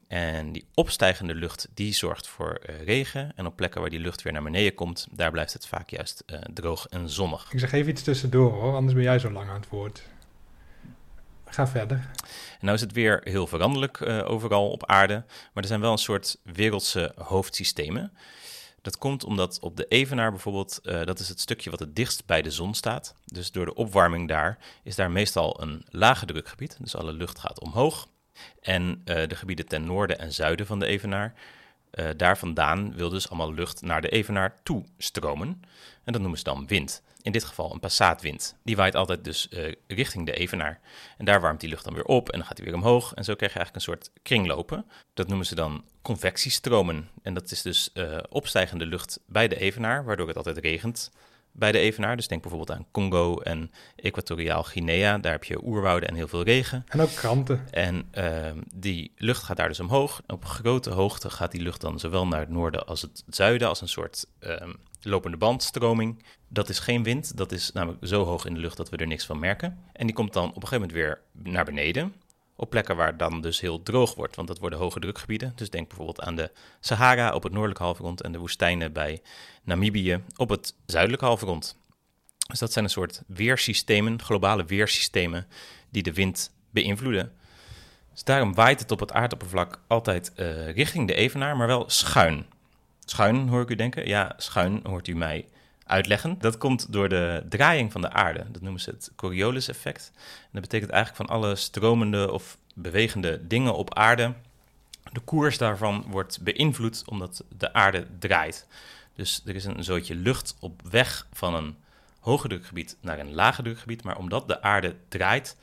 En 0.07 0.51
die 0.51 0.65
opstijgende 0.73 1.35
lucht 1.35 1.67
die 1.73 1.93
zorgt 1.93 2.27
voor 2.27 2.53
eh, 2.53 2.83
regen. 2.83 3.31
En 3.35 3.45
op 3.45 3.55
plekken 3.55 3.81
waar 3.81 3.89
die 3.89 3.99
lucht 3.99 4.21
weer 4.21 4.33
naar 4.33 4.43
beneden 4.43 4.73
komt, 4.73 5.07
daar 5.11 5.31
blijft 5.31 5.53
het 5.53 5.67
vaak 5.67 5.89
juist 5.89 6.23
eh, 6.25 6.39
droog 6.53 6.87
en 6.87 7.09
zonnig. 7.09 7.51
Ik 7.51 7.59
zeg 7.59 7.71
even 7.71 7.91
iets 7.91 8.03
tussendoor 8.03 8.51
hoor, 8.51 8.75
anders 8.75 8.93
ben 8.93 9.03
jij 9.03 9.19
zo 9.19 9.31
lang 9.31 9.49
aan 9.49 9.59
het 9.59 9.69
woord. 9.69 10.03
Ga 11.45 11.67
verder. 11.67 11.97
En 12.59 12.59
nou 12.59 12.73
is 12.75 12.81
het 12.81 12.91
weer 12.91 13.21
heel 13.23 13.47
veranderlijk 13.47 14.01
eh, 14.01 14.29
overal 14.29 14.69
op 14.69 14.85
aarde, 14.85 15.23
maar 15.53 15.63
er 15.63 15.69
zijn 15.69 15.81
wel 15.81 15.91
een 15.91 15.97
soort 15.97 16.37
wereldse 16.43 17.11
hoofdsystemen. 17.15 18.11
Dat 18.81 18.97
komt 18.97 19.23
omdat 19.23 19.59
op 19.59 19.77
de 19.77 19.87
Evenaar 19.87 20.31
bijvoorbeeld, 20.31 20.79
dat 20.83 21.19
is 21.19 21.29
het 21.29 21.39
stukje 21.39 21.69
wat 21.69 21.79
het 21.79 21.95
dichtst 21.95 22.25
bij 22.25 22.41
de 22.41 22.51
zon 22.51 22.73
staat. 22.73 23.15
Dus 23.25 23.51
door 23.51 23.65
de 23.65 23.73
opwarming 23.73 24.27
daar 24.27 24.57
is 24.83 24.95
daar 24.95 25.11
meestal 25.11 25.61
een 25.61 25.85
lage 25.89 26.25
drukgebied, 26.25 26.77
dus 26.79 26.95
alle 26.95 27.13
lucht 27.13 27.39
gaat 27.39 27.59
omhoog. 27.59 28.07
En 28.61 29.01
eh, 29.05 29.27
de 29.27 29.35
gebieden 29.35 29.67
ten 29.67 29.85
noorden 29.85 30.19
en 30.19 30.33
zuiden 30.33 30.65
van 30.65 30.79
de 30.79 30.85
Evenaar, 30.85 31.33
eh, 31.89 32.09
daar 32.17 32.37
vandaan 32.37 32.93
wil 32.93 33.09
dus 33.09 33.29
allemaal 33.29 33.53
lucht 33.53 33.81
naar 33.81 34.01
de 34.01 34.09
Evenaar 34.09 34.55
toe 34.63 34.83
stromen. 34.97 35.61
En 36.03 36.13
dat 36.13 36.21
noemen 36.21 36.37
ze 36.37 36.43
dan 36.43 36.67
wind. 36.67 37.01
In 37.21 37.31
dit 37.31 37.43
geval 37.43 37.73
een 37.73 37.79
passaatwind. 37.79 38.55
Die 38.63 38.75
waait 38.75 38.95
altijd 38.95 39.23
dus 39.23 39.49
eh, 39.49 39.73
richting 39.87 40.25
de 40.25 40.33
Evenaar. 40.33 40.79
En 41.17 41.25
daar 41.25 41.41
warmt 41.41 41.59
die 41.59 41.69
lucht 41.69 41.83
dan 41.83 41.93
weer 41.93 42.05
op 42.05 42.29
en 42.29 42.37
dan 42.37 42.47
gaat 42.47 42.55
die 42.55 42.65
weer 42.65 42.75
omhoog. 42.75 43.13
En 43.13 43.23
zo 43.23 43.35
krijg 43.35 43.53
je 43.53 43.59
eigenlijk 43.59 43.87
een 43.87 43.93
soort 43.93 44.11
kringlopen. 44.23 44.85
Dat 45.13 45.27
noemen 45.27 45.45
ze 45.45 45.55
dan 45.55 45.85
convectiestromen. 46.01 47.09
En 47.21 47.33
dat 47.33 47.51
is 47.51 47.61
dus 47.61 47.91
opstijgende 48.29 48.85
lucht 48.85 49.19
bij 49.27 49.47
de 49.47 49.59
Evenaar, 49.59 50.03
waardoor 50.03 50.27
het 50.27 50.37
altijd 50.37 50.57
regent 50.57 51.11
bij 51.55 51.71
de 51.71 51.79
Evenaar. 51.79 52.15
Dus 52.15 52.27
denk 52.27 52.41
bijvoorbeeld 52.41 52.77
aan 52.79 52.85
Congo 52.91 53.39
en 53.39 53.71
Equatoriaal 53.95 54.63
Guinea. 54.63 55.17
Daar 55.17 55.31
heb 55.31 55.43
je 55.43 55.65
oerwouden 55.65 56.09
en 56.09 56.15
heel 56.15 56.27
veel 56.27 56.43
regen. 56.43 56.83
En 56.87 57.01
ook 57.01 57.13
kranten. 57.15 57.67
En 57.71 58.07
ehm, 58.11 58.61
die 58.75 59.11
lucht 59.15 59.43
gaat 59.43 59.57
daar 59.57 59.67
dus 59.67 59.79
omhoog. 59.79 60.21
Op 60.27 60.45
grote 60.45 60.89
hoogte 60.89 61.29
gaat 61.29 61.51
die 61.51 61.61
lucht 61.61 61.81
dan 61.81 61.99
zowel 61.99 62.27
naar 62.27 62.39
het 62.39 62.49
noorden 62.49 62.87
als 62.87 63.01
het 63.01 63.23
zuiden, 63.27 63.67
als 63.67 63.81
een 63.81 63.87
soort 63.87 64.25
ehm, 64.39 64.73
lopende 65.01 65.37
bandstroming. 65.37 66.23
Dat 66.47 66.69
is 66.69 66.79
geen 66.79 67.03
wind, 67.03 67.37
dat 67.37 67.51
is 67.51 67.71
namelijk 67.71 68.07
zo 68.07 68.23
hoog 68.23 68.45
in 68.45 68.53
de 68.53 68.59
lucht 68.59 68.77
dat 68.77 68.89
we 68.89 68.97
er 68.97 69.07
niks 69.07 69.25
van 69.25 69.39
merken. 69.39 69.77
En 69.93 70.05
die 70.05 70.15
komt 70.15 70.33
dan 70.33 70.49
op 70.49 70.55
een 70.55 70.67
gegeven 70.67 70.79
moment 70.79 70.97
weer 70.97 71.21
naar 71.53 71.65
beneden. 71.65 72.13
Op 72.55 72.69
plekken 72.69 72.95
waar 72.95 73.07
het 73.07 73.19
dan 73.19 73.41
dus 73.41 73.59
heel 73.59 73.83
droog 73.83 74.15
wordt, 74.15 74.35
want 74.35 74.47
dat 74.47 74.59
worden 74.59 74.79
hoge 74.79 74.99
drukgebieden. 74.99 75.53
Dus 75.55 75.69
denk 75.69 75.87
bijvoorbeeld 75.87 76.21
aan 76.21 76.35
de 76.35 76.51
Sahara 76.79 77.33
op 77.33 77.43
het 77.43 77.51
noordelijke 77.51 77.83
halfrond 77.83 78.21
en 78.21 78.31
de 78.31 78.37
woestijnen 78.37 78.93
bij 78.93 79.21
Namibië 79.63 80.21
op 80.35 80.49
het 80.49 80.75
zuidelijke 80.85 81.25
halfrond. 81.25 81.77
Dus 82.47 82.59
dat 82.59 82.71
zijn 82.71 82.85
een 82.85 82.91
soort 82.91 83.21
weersystemen, 83.27 84.21
globale 84.21 84.65
weersystemen, 84.65 85.47
die 85.89 86.03
de 86.03 86.13
wind 86.13 86.53
beïnvloeden. 86.69 87.31
Dus 88.11 88.23
daarom 88.23 88.53
waait 88.53 88.79
het 88.79 88.91
op 88.91 88.99
het 88.99 89.11
aardoppervlak 89.11 89.79
altijd 89.87 90.33
eh, 90.33 90.71
richting 90.71 91.07
de 91.07 91.13
evenaar, 91.13 91.57
maar 91.57 91.67
wel 91.67 91.89
schuin. 91.89 92.45
Schuin 93.05 93.47
hoor 93.47 93.61
ik 93.61 93.69
u 93.69 93.75
denken. 93.75 94.07
Ja, 94.07 94.33
schuin 94.37 94.79
hoort 94.83 95.07
u 95.07 95.15
mij 95.15 95.47
uitleggen. 95.85 96.39
Dat 96.39 96.57
komt 96.57 96.91
door 96.91 97.09
de 97.09 97.45
draaiing 97.49 97.91
van 97.91 98.01
de 98.01 98.11
aarde. 98.11 98.45
Dat 98.51 98.61
noemen 98.61 98.81
ze 98.81 98.89
het 98.89 99.11
Coriolis-effect. 99.15 100.11
En 100.15 100.49
dat 100.51 100.61
betekent 100.61 100.91
eigenlijk 100.91 101.29
van 101.29 101.35
alle 101.37 101.55
stromende 101.55 102.31
of 102.31 102.57
bewegende 102.73 103.47
dingen 103.47 103.75
op 103.75 103.93
aarde. 103.93 104.33
De 105.11 105.19
koers 105.19 105.57
daarvan 105.57 106.05
wordt 106.07 106.41
beïnvloed 106.41 107.03
omdat 107.05 107.43
de 107.57 107.73
aarde 107.73 108.07
draait. 108.19 108.67
Dus 109.15 109.41
er 109.45 109.55
is 109.55 109.65
een 109.65 109.83
zootje 109.83 110.15
lucht 110.15 110.55
op 110.59 110.81
weg 110.89 111.27
van 111.33 111.55
een 111.55 111.75
hoge 112.19 112.47
drukgebied 112.47 112.97
naar 113.01 113.19
een 113.19 113.33
lage 113.33 113.61
drukgebied. 113.61 114.03
Maar 114.03 114.17
omdat 114.17 114.47
de 114.47 114.61
aarde 114.61 114.95
draait, 115.07 115.57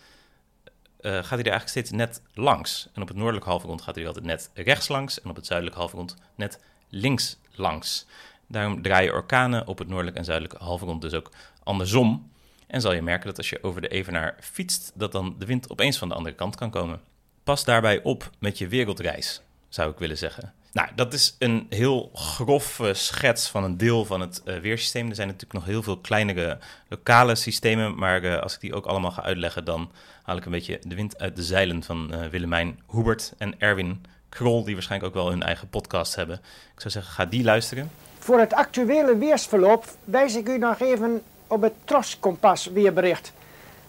eh, 1.00 1.12
gaat 1.12 1.28
hij 1.28 1.38
er 1.38 1.50
eigenlijk 1.50 1.68
steeds 1.68 1.90
net 1.90 2.22
langs. 2.34 2.88
En 2.92 3.02
op 3.02 3.08
het 3.08 3.16
noordelijk 3.16 3.46
halfrond 3.46 3.82
gaat 3.82 3.94
hij 3.94 4.06
altijd 4.06 4.24
net 4.24 4.50
rechts 4.54 4.88
langs. 4.88 5.20
En 5.20 5.30
op 5.30 5.36
het 5.36 5.46
zuidelijk 5.46 5.76
halfrond 5.76 6.16
net 6.34 6.60
links 6.88 7.36
langs. 7.50 8.06
Daarom 8.52 8.82
draaien 8.82 9.12
orkanen 9.12 9.66
op 9.66 9.78
het 9.78 9.88
noordelijk 9.88 10.16
en 10.16 10.24
zuidelijk 10.24 10.58
halfrond 10.58 11.02
dus 11.02 11.14
ook 11.14 11.30
andersom. 11.62 12.30
En 12.66 12.80
zal 12.80 12.92
je 12.92 13.02
merken 13.02 13.26
dat 13.26 13.38
als 13.38 13.50
je 13.50 13.62
over 13.62 13.80
de 13.80 13.88
evenaar 13.88 14.36
fietst, 14.40 14.92
dat 14.94 15.12
dan 15.12 15.34
de 15.38 15.46
wind 15.46 15.70
opeens 15.70 15.98
van 15.98 16.08
de 16.08 16.14
andere 16.14 16.34
kant 16.34 16.56
kan 16.56 16.70
komen. 16.70 17.00
Pas 17.44 17.64
daarbij 17.64 18.02
op 18.02 18.30
met 18.38 18.58
je 18.58 18.68
wereldreis, 18.68 19.42
zou 19.68 19.90
ik 19.90 19.98
willen 19.98 20.18
zeggen. 20.18 20.52
Nou, 20.72 20.88
dat 20.94 21.12
is 21.12 21.36
een 21.38 21.66
heel 21.68 22.10
grove 22.14 22.94
schets 22.94 23.48
van 23.48 23.64
een 23.64 23.76
deel 23.76 24.04
van 24.04 24.20
het 24.20 24.42
uh, 24.44 24.58
weersysteem. 24.58 25.08
Er 25.08 25.14
zijn 25.14 25.26
natuurlijk 25.26 25.54
nog 25.54 25.64
heel 25.64 25.82
veel 25.82 25.98
kleinere 25.98 26.58
lokale 26.88 27.34
systemen, 27.34 27.94
maar 27.94 28.24
uh, 28.24 28.38
als 28.38 28.54
ik 28.54 28.60
die 28.60 28.74
ook 28.74 28.86
allemaal 28.86 29.10
ga 29.10 29.22
uitleggen, 29.22 29.64
dan 29.64 29.90
haal 30.22 30.36
ik 30.36 30.44
een 30.44 30.52
beetje 30.52 30.80
de 30.82 30.94
wind 30.94 31.18
uit 31.18 31.36
de 31.36 31.42
zeilen 31.42 31.82
van 31.82 32.10
uh, 32.14 32.26
Willemijn 32.26 32.80
Hubert 32.90 33.32
en 33.38 33.60
Erwin 33.60 34.04
Krol, 34.28 34.64
die 34.64 34.74
waarschijnlijk 34.74 35.16
ook 35.16 35.22
wel 35.22 35.30
hun 35.30 35.42
eigen 35.42 35.68
podcast 35.68 36.14
hebben. 36.14 36.36
Ik 36.74 36.80
zou 36.80 36.90
zeggen, 36.90 37.12
ga 37.12 37.24
die 37.24 37.44
luisteren. 37.44 37.90
Voor 38.22 38.38
het 38.38 38.52
actuele 38.52 39.16
weersverloop 39.16 39.84
wijs 40.04 40.36
ik 40.36 40.48
u 40.48 40.58
nog 40.58 40.80
even 40.80 41.22
op 41.46 41.62
het 41.62 41.72
Troskompas 41.84 42.66
weerbericht. 42.66 43.32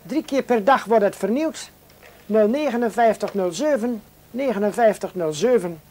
Drie 0.02 0.24
keer 0.24 0.44
per 0.44 0.64
dag 0.64 0.86
wordt 0.86 1.04
het 1.04 1.16
vernieuwd. 1.16 1.72
05907 2.28 4.02
5907. 4.32 5.82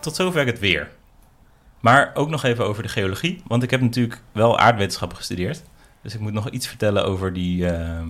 Tot 0.00 0.16
zover 0.16 0.46
het 0.46 0.58
weer. 0.58 0.90
Maar 1.80 2.10
ook 2.14 2.28
nog 2.28 2.44
even 2.44 2.64
over 2.64 2.82
de 2.82 2.88
geologie, 2.88 3.42
want 3.46 3.62
ik 3.62 3.70
heb 3.70 3.80
natuurlijk 3.80 4.20
wel 4.32 4.58
aardwetenschappen 4.58 5.16
gestudeerd. 5.16 5.62
Dus 6.02 6.14
ik 6.14 6.20
moet 6.20 6.32
nog 6.32 6.50
iets 6.50 6.66
vertellen 6.66 7.04
over, 7.04 7.32
die, 7.32 7.64
uh, 7.64 8.02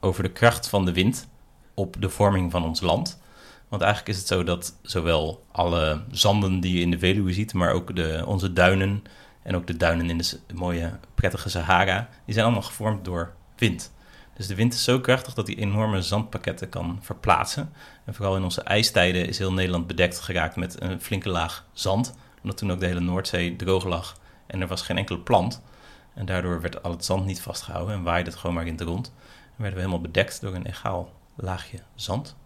over 0.00 0.22
de 0.22 0.32
kracht 0.32 0.68
van 0.68 0.84
de 0.84 0.92
wind 0.92 1.28
op 1.74 1.96
de 1.98 2.08
vorming 2.08 2.50
van 2.50 2.64
ons 2.64 2.80
land. 2.80 3.24
Want 3.68 3.82
eigenlijk 3.82 4.12
is 4.12 4.18
het 4.18 4.26
zo 4.26 4.44
dat 4.44 4.78
zowel 4.82 5.44
alle 5.52 6.02
zanden 6.10 6.60
die 6.60 6.74
je 6.74 6.80
in 6.80 6.90
de 6.90 6.98
Veluwe 6.98 7.32
ziet, 7.32 7.54
maar 7.54 7.72
ook 7.72 7.96
de, 7.96 8.22
onze 8.26 8.52
duinen 8.52 9.04
en 9.42 9.56
ook 9.56 9.66
de 9.66 9.76
duinen 9.76 10.10
in 10.10 10.18
de 10.18 10.38
mooie, 10.54 10.98
prettige 11.14 11.48
Sahara, 11.48 12.08
die 12.24 12.34
zijn 12.34 12.46
allemaal 12.46 12.62
gevormd 12.62 13.04
door 13.04 13.34
wind. 13.56 13.92
Dus 14.36 14.46
de 14.46 14.54
wind 14.54 14.74
is 14.74 14.84
zo 14.84 15.00
krachtig 15.00 15.34
dat 15.34 15.46
hij 15.46 15.56
enorme 15.56 16.02
zandpakketten 16.02 16.68
kan 16.68 16.98
verplaatsen. 17.02 17.72
En 18.04 18.14
vooral 18.14 18.36
in 18.36 18.42
onze 18.42 18.62
ijstijden 18.62 19.26
is 19.28 19.38
heel 19.38 19.52
Nederland 19.52 19.86
bedekt 19.86 20.20
geraakt 20.20 20.56
met 20.56 20.82
een 20.82 21.00
flinke 21.00 21.28
laag 21.28 21.66
zand. 21.72 22.14
Omdat 22.42 22.58
toen 22.58 22.72
ook 22.72 22.80
de 22.80 22.86
hele 22.86 23.00
Noordzee 23.00 23.56
droog 23.56 23.84
lag 23.84 24.16
en 24.46 24.60
er 24.60 24.66
was 24.66 24.82
geen 24.82 24.98
enkele 24.98 25.18
plant. 25.18 25.62
En 26.14 26.26
daardoor 26.26 26.60
werd 26.60 26.82
al 26.82 26.90
het 26.90 27.04
zand 27.04 27.24
niet 27.24 27.40
vastgehouden 27.40 27.94
en 27.94 28.02
waaide 28.02 28.30
het 28.30 28.38
gewoon 28.38 28.56
maar 28.56 28.66
in 28.66 28.72
het 28.72 28.80
rond. 28.80 29.12
En 29.26 29.62
werden 29.62 29.74
we 29.74 29.86
helemaal 29.86 30.10
bedekt 30.10 30.40
door 30.40 30.54
een 30.54 30.66
egaal 30.66 31.12
laagje 31.34 31.78
zand. 31.94 32.36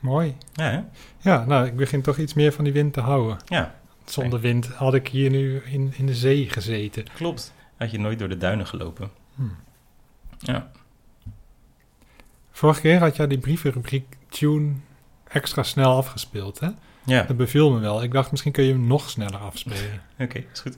Mooi. 0.00 0.36
Ja, 0.52 0.70
hè? 0.70 0.80
Ja, 1.30 1.44
nou, 1.44 1.66
ik 1.66 1.76
begin 1.76 2.02
toch 2.02 2.18
iets 2.18 2.34
meer 2.34 2.52
van 2.52 2.64
die 2.64 2.72
wind 2.72 2.92
te 2.92 3.00
houden. 3.00 3.36
ja 3.46 3.74
Zonder 4.04 4.40
wind 4.40 4.66
had 4.66 4.94
ik 4.94 5.08
hier 5.08 5.30
nu 5.30 5.56
in, 5.64 5.92
in 5.96 6.06
de 6.06 6.14
zee 6.14 6.48
gezeten. 6.48 7.04
klopt. 7.14 7.52
Had 7.76 7.90
je 7.90 7.98
nooit 7.98 8.18
door 8.18 8.28
de 8.28 8.36
duinen 8.36 8.66
gelopen. 8.66 9.10
Hmm. 9.34 9.56
Ja, 10.38 10.70
Vorige 12.50 12.80
keer 12.80 12.98
had 12.98 13.16
jij 13.16 13.26
die 13.26 13.38
brievenrubriek 13.38 14.16
Tune 14.28 14.72
extra 15.28 15.62
snel 15.62 15.96
afgespeeld, 15.96 16.60
hè? 16.60 16.68
ja. 17.04 17.22
Dat 17.22 17.36
beviel 17.36 17.70
me 17.72 17.78
wel. 17.78 18.02
Ik 18.02 18.12
dacht, 18.12 18.30
misschien 18.30 18.52
kun 18.52 18.64
je 18.64 18.72
hem 18.72 18.86
nog 18.86 19.10
sneller 19.10 19.38
afspelen. 19.38 20.00
oké, 20.18 20.44
is 20.52 20.60
goed. 20.60 20.76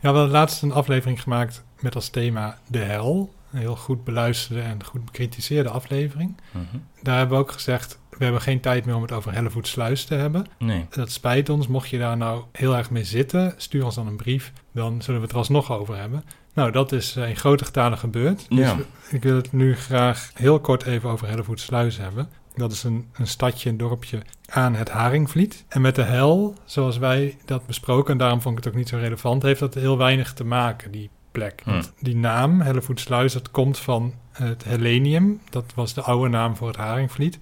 Ja, 0.00 0.12
we 0.12 0.18
hadden 0.18 0.28
laatst 0.30 0.62
een 0.62 0.72
aflevering 0.72 1.22
gemaakt 1.22 1.64
met 1.80 1.94
als 1.94 2.08
thema 2.08 2.58
de 2.66 2.78
hel. 2.78 3.34
Een 3.52 3.58
heel 3.58 3.76
goed 3.76 4.04
beluisterde 4.04 4.62
en 4.62 4.84
goed 4.84 5.04
bekritiseerde 5.04 5.68
aflevering. 5.68 6.36
Mhm. 6.50 6.64
Daar 7.02 7.18
hebben 7.18 7.36
we 7.36 7.42
ook 7.42 7.52
gezegd, 7.52 7.98
we 8.18 8.24
hebben 8.24 8.42
geen 8.42 8.60
tijd 8.60 8.84
meer 8.84 8.94
om 8.94 9.02
het 9.02 9.12
over 9.12 9.32
Hellevoetsluis 9.32 10.04
te 10.04 10.14
hebben. 10.14 10.46
Nee, 10.58 10.86
Dat 10.90 11.10
spijt 11.10 11.48
ons. 11.48 11.66
Mocht 11.66 11.88
je 11.88 11.98
daar 11.98 12.16
nou 12.16 12.44
heel 12.52 12.76
erg 12.76 12.90
mee 12.90 13.04
zitten, 13.04 13.54
stuur 13.56 13.84
ons 13.84 13.94
dan 13.94 14.06
een 14.06 14.16
brief. 14.16 14.52
Dan 14.72 15.02
zullen 15.02 15.20
we 15.20 15.26
het 15.26 15.32
er 15.32 15.38
alsnog 15.40 15.72
over 15.72 15.96
hebben. 15.96 16.24
Nou, 16.54 16.70
dat 16.72 16.92
is 16.92 17.16
in 17.16 17.36
grote 17.36 17.64
getalen 17.64 17.98
gebeurd. 17.98 18.46
Dus 18.48 18.58
Ja. 18.58 18.76
ik 19.10 19.22
wil 19.22 19.36
het 19.36 19.52
nu 19.52 19.76
graag 19.76 20.30
heel 20.34 20.60
kort 20.60 20.82
even 20.82 21.10
over 21.10 21.28
Hellevoetsluis 21.28 21.96
hebben. 21.96 22.28
Dat 22.54 22.72
is 22.72 22.82
een, 22.82 23.08
een 23.12 23.26
stadje, 23.26 23.70
een 23.70 23.76
dorpje 23.76 24.22
aan 24.46 24.74
het 24.74 24.90
Haringvliet. 24.90 25.64
En 25.68 25.80
met 25.80 25.94
de 25.94 26.02
hel, 26.02 26.54
zoals 26.64 26.98
wij 26.98 27.36
dat 27.44 27.66
besproken, 27.66 28.12
en 28.12 28.18
daarom 28.18 28.40
vond 28.40 28.58
ik 28.58 28.64
het 28.64 28.72
ook 28.72 28.78
niet 28.78 28.88
zo 28.88 28.96
relevant, 28.96 29.42
heeft 29.42 29.60
dat 29.60 29.74
heel 29.74 29.98
weinig 29.98 30.32
te 30.32 30.44
maken, 30.44 30.90
die 30.90 31.10
plek. 31.32 31.60
Hmm. 31.64 31.80
Die 32.00 32.16
naam, 32.16 32.60
Hellevoetsluis, 32.60 33.32
dat 33.32 33.50
komt 33.50 33.78
van 33.78 34.14
het 34.32 34.64
Hellenium. 34.64 35.40
Dat 35.50 35.72
was 35.74 35.94
de 35.94 36.02
oude 36.02 36.28
naam 36.28 36.56
voor 36.56 36.68
het 36.68 36.76
Haringvliet. 36.76 37.38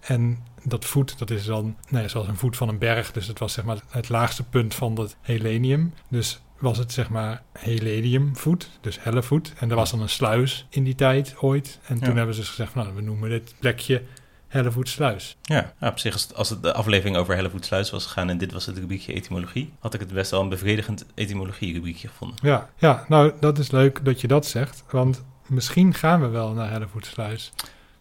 En 0.00 0.38
dat 0.64 0.84
voet, 0.84 1.18
dat 1.18 1.30
is 1.30 1.44
dan 1.44 1.76
nee, 1.88 2.08
zoals 2.08 2.28
een 2.28 2.36
voet 2.36 2.56
van 2.56 2.68
een 2.68 2.78
berg. 2.78 3.12
Dus 3.12 3.26
het 3.26 3.38
was 3.38 3.52
zeg 3.52 3.64
maar 3.64 3.78
het 3.88 4.08
laagste 4.08 4.42
punt 4.44 4.74
van 4.74 4.94
dat 4.94 5.16
Hellenium. 5.20 5.94
Dus 6.08 6.40
was 6.58 6.78
het 6.78 6.92
zeg 6.92 7.10
maar 7.10 7.42
Helleniumvoet, 7.52 8.70
dus 8.80 9.02
hellevoet. 9.02 9.52
En 9.58 9.70
er 9.70 9.76
was 9.76 9.90
dan 9.90 10.00
een 10.00 10.08
sluis 10.08 10.66
in 10.70 10.84
die 10.84 10.94
tijd 10.94 11.34
ooit. 11.38 11.78
En 11.86 11.98
toen 11.98 12.08
Ja. 12.08 12.14
hebben 12.14 12.34
ze 12.34 12.40
dus 12.40 12.48
gezegd, 12.48 12.72
van, 12.72 12.82
nou, 12.82 12.94
we 12.94 13.02
noemen 13.02 13.28
dit 13.30 13.54
plekje 13.58 14.02
Hellevoetsluis. 14.50 15.36
ja. 15.42 15.72
ja 15.80 15.88
op 15.88 15.98
zich, 15.98 16.12
als 16.12 16.22
het, 16.22 16.34
als 16.34 16.48
het 16.50 16.62
de 16.62 16.72
aflevering 16.72 17.16
over 17.16 17.34
Hellevoetsluis 17.34 17.90
was 17.90 18.06
gegaan 18.06 18.30
en 18.30 18.38
dit 18.38 18.52
was 18.52 18.66
het 18.66 18.78
rubriekje 18.78 19.12
etymologie, 19.12 19.72
had 19.78 19.94
ik 19.94 20.00
het 20.00 20.12
best 20.12 20.30
wel 20.30 20.40
een 20.40 20.48
bevredigend 20.48 21.04
etymologie-rubriekje 21.14 22.08
gevonden. 22.08 22.36
Ja, 22.42 22.68
ja, 22.78 23.04
nou 23.08 23.32
dat 23.40 23.58
is 23.58 23.70
leuk 23.70 24.04
dat 24.04 24.20
je 24.20 24.26
dat 24.26 24.46
zegt. 24.46 24.84
Want 24.90 25.24
misschien 25.46 25.94
gaan 25.94 26.20
we 26.20 26.26
wel 26.28 26.52
naar 26.52 26.70
Hellevoetsluis. 26.70 27.52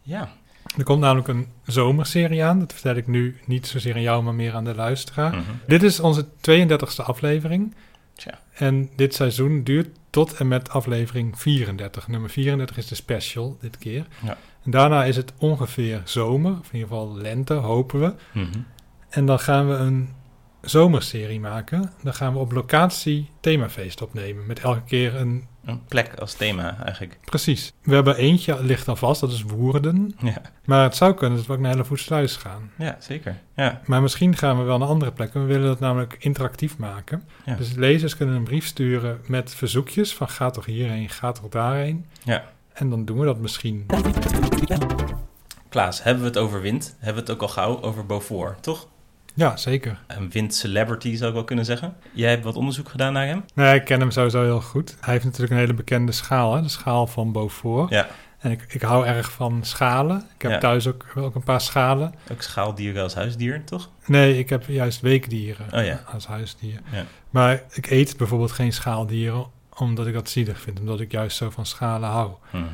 Ja, 0.01 0.29
Er 0.77 0.83
komt 0.83 0.99
namelijk 0.99 1.27
een 1.27 1.47
zomerserie 1.65 2.43
aan. 2.43 2.59
Dat 2.59 2.73
vertel 2.73 2.95
ik 2.95 3.07
nu 3.07 3.39
niet 3.45 3.67
zozeer 3.67 3.93
aan 3.95 4.01
jou, 4.01 4.23
maar 4.23 4.33
meer 4.35 4.53
aan 4.53 4.63
de 4.63 4.75
luisteraar. 4.75 5.31
mhm. 5.31 5.41
Dit 5.67 5.83
is 5.83 5.99
onze 5.99 6.25
32e 6.25 7.03
aflevering. 7.05 7.75
Tja. 8.15 8.39
En 8.53 8.89
dit 8.95 9.13
seizoen 9.15 9.63
duurt 9.63 9.97
tot 10.09 10.33
en 10.33 10.47
met 10.47 10.69
aflevering 10.69 11.39
34. 11.39 12.07
Nummer 12.07 12.29
34 12.29 12.77
is 12.77 12.87
de 12.87 12.95
special 12.95 13.57
dit 13.61 13.77
keer. 13.77 14.07
Ja. 14.23 14.37
En 14.63 14.71
daarna 14.71 15.03
is 15.03 15.15
het 15.15 15.33
ongeveer 15.37 16.01
zomer, 16.05 16.51
of 16.51 16.67
in 16.71 16.79
ieder 16.79 16.87
geval 16.87 17.17
lente, 17.17 17.53
hopen 17.53 17.99
we. 17.99 18.13
Mhm. 18.31 18.59
En 19.09 19.25
dan 19.25 19.39
gaan 19.39 19.67
we 19.69 19.73
een 19.73 20.09
zomerserie 20.61 21.39
maken. 21.39 21.91
Dan 22.03 22.13
gaan 22.13 22.33
we 22.33 22.39
op 22.39 22.51
locatie 22.51 23.29
themafeest 23.39 24.01
opnemen. 24.01 24.45
Met 24.45 24.59
elke 24.59 24.83
keer 24.83 25.15
een... 25.15 25.47
een 25.65 25.85
plek 25.87 26.13
als 26.19 26.33
thema 26.33 26.77
eigenlijk. 26.83 27.17
Precies. 27.23 27.73
We 27.83 27.93
hebben 27.95 28.15
eentje, 28.15 28.63
ligt 28.63 28.87
al 28.87 28.95
vast, 28.95 29.21
dat 29.21 29.31
is 29.31 29.41
Woerden. 29.41 30.15
Ja, 30.19 30.41
Maar 30.65 30.83
het 30.83 30.95
zou 30.95 31.13
kunnen 31.13 31.37
dat 31.37 31.45
we 31.47 31.53
ook 31.53 31.59
naar 31.59 31.71
Hellevoetsluis 31.71 32.35
gaan. 32.35 32.71
ja 32.77 32.95
zeker. 32.99 33.37
Ja, 33.55 33.81
Maar 33.85 34.01
misschien 34.01 34.35
gaan 34.37 34.57
we 34.57 34.63
wel 34.63 34.77
naar 34.77 34.87
andere 34.87 35.11
plekken. 35.11 35.41
We 35.41 35.47
willen 35.47 35.67
dat 35.67 35.79
namelijk 35.79 36.15
interactief 36.19 36.77
maken. 36.77 37.23
Ja. 37.45 37.55
Dus 37.55 37.73
lezers 37.73 38.15
kunnen 38.17 38.35
een 38.35 38.43
brief 38.43 38.65
sturen 38.65 39.19
met 39.27 39.55
verzoekjes 39.55 40.13
van 40.15 40.29
ga 40.29 40.49
toch 40.49 40.65
hierheen, 40.65 41.09
ga 41.09 41.31
toch 41.31 41.49
daarheen. 41.49 42.05
ja. 42.23 42.43
En 42.73 42.89
dan 42.89 43.05
doen 43.05 43.19
we 43.19 43.25
dat 43.25 43.37
misschien. 43.37 43.85
Klaas, 45.69 46.03
hebben 46.03 46.23
we 46.23 46.29
het 46.29 46.37
over 46.37 46.61
wind? 46.61 46.95
Hebben 46.99 47.23
we 47.23 47.31
het 47.31 47.41
ook 47.41 47.47
al 47.47 47.53
gauw 47.53 47.81
over 47.81 48.05
Beaufort, 48.05 48.63
toch? 48.63 48.87
Ja, 49.39 49.58
zeker. 49.58 50.00
Een 50.08 50.29
wind-celebrity 50.29 51.15
zou 51.15 51.27
ik 51.29 51.36
wel 51.36 51.43
kunnen 51.43 51.65
zeggen. 51.65 51.96
Jij 52.13 52.29
hebt 52.29 52.43
wat 52.43 52.55
onderzoek 52.55 52.89
gedaan 52.89 53.13
naar 53.13 53.25
hem? 53.25 53.43
Nee, 53.53 53.75
ik 53.75 53.86
ken 53.86 54.00
hem 54.00 54.12
sowieso 54.12 54.43
heel 54.43 54.62
goed. 54.62 54.98
Hij 55.00 55.13
heeft 55.13 55.25
natuurlijk 55.25 55.51
een 55.51 55.58
hele 55.58 55.74
bekende 55.74 56.12
schaal, 56.12 56.55
hè? 56.55 56.62
de 56.62 56.69
schaal 56.69 57.08
van 57.08 57.31
Beaufort. 57.31 57.89
Ja, 57.89 58.08
En 58.39 58.51
ik, 58.51 58.65
ik 58.69 58.81
hou 58.81 59.05
erg 59.05 59.31
van 59.31 59.60
schalen. 59.63 60.24
Ik 60.36 60.41
heb 60.41 60.51
Ja. 60.51 60.58
thuis 60.58 60.88
ook, 60.88 61.05
ook 61.15 61.36
een 61.36 61.43
paar 61.43 61.62
schalen. 61.62 62.13
ook 62.31 62.41
schaaldieren 62.41 63.03
als 63.03 63.13
huisdier, 63.15 63.63
toch? 63.65 63.89
Nee, 64.05 64.38
ik 64.38 64.50
heb 64.50 64.63
juist 64.67 65.01
weekdieren 65.01 65.65
Oh 65.74 65.86
ja. 65.86 66.03
als 66.13 66.27
huisdier. 66.27 66.79
Ja. 66.91 67.03
Maar 67.29 67.63
ik 67.72 67.89
eet 67.89 68.17
bijvoorbeeld 68.17 68.51
geen 68.51 68.74
schaaldieren 68.74 69.46
omdat 69.75 70.08
ik 70.08 70.13
dat 70.13 70.29
zielig 70.29 70.60
vind. 70.62 70.79
Omdat 70.79 71.00
ik 71.00 71.12
juist 71.12 71.38
zo 71.38 71.50
van 71.50 71.65
schalen 71.65 72.10
hou. 72.10 72.31
Mhm. 72.51 72.65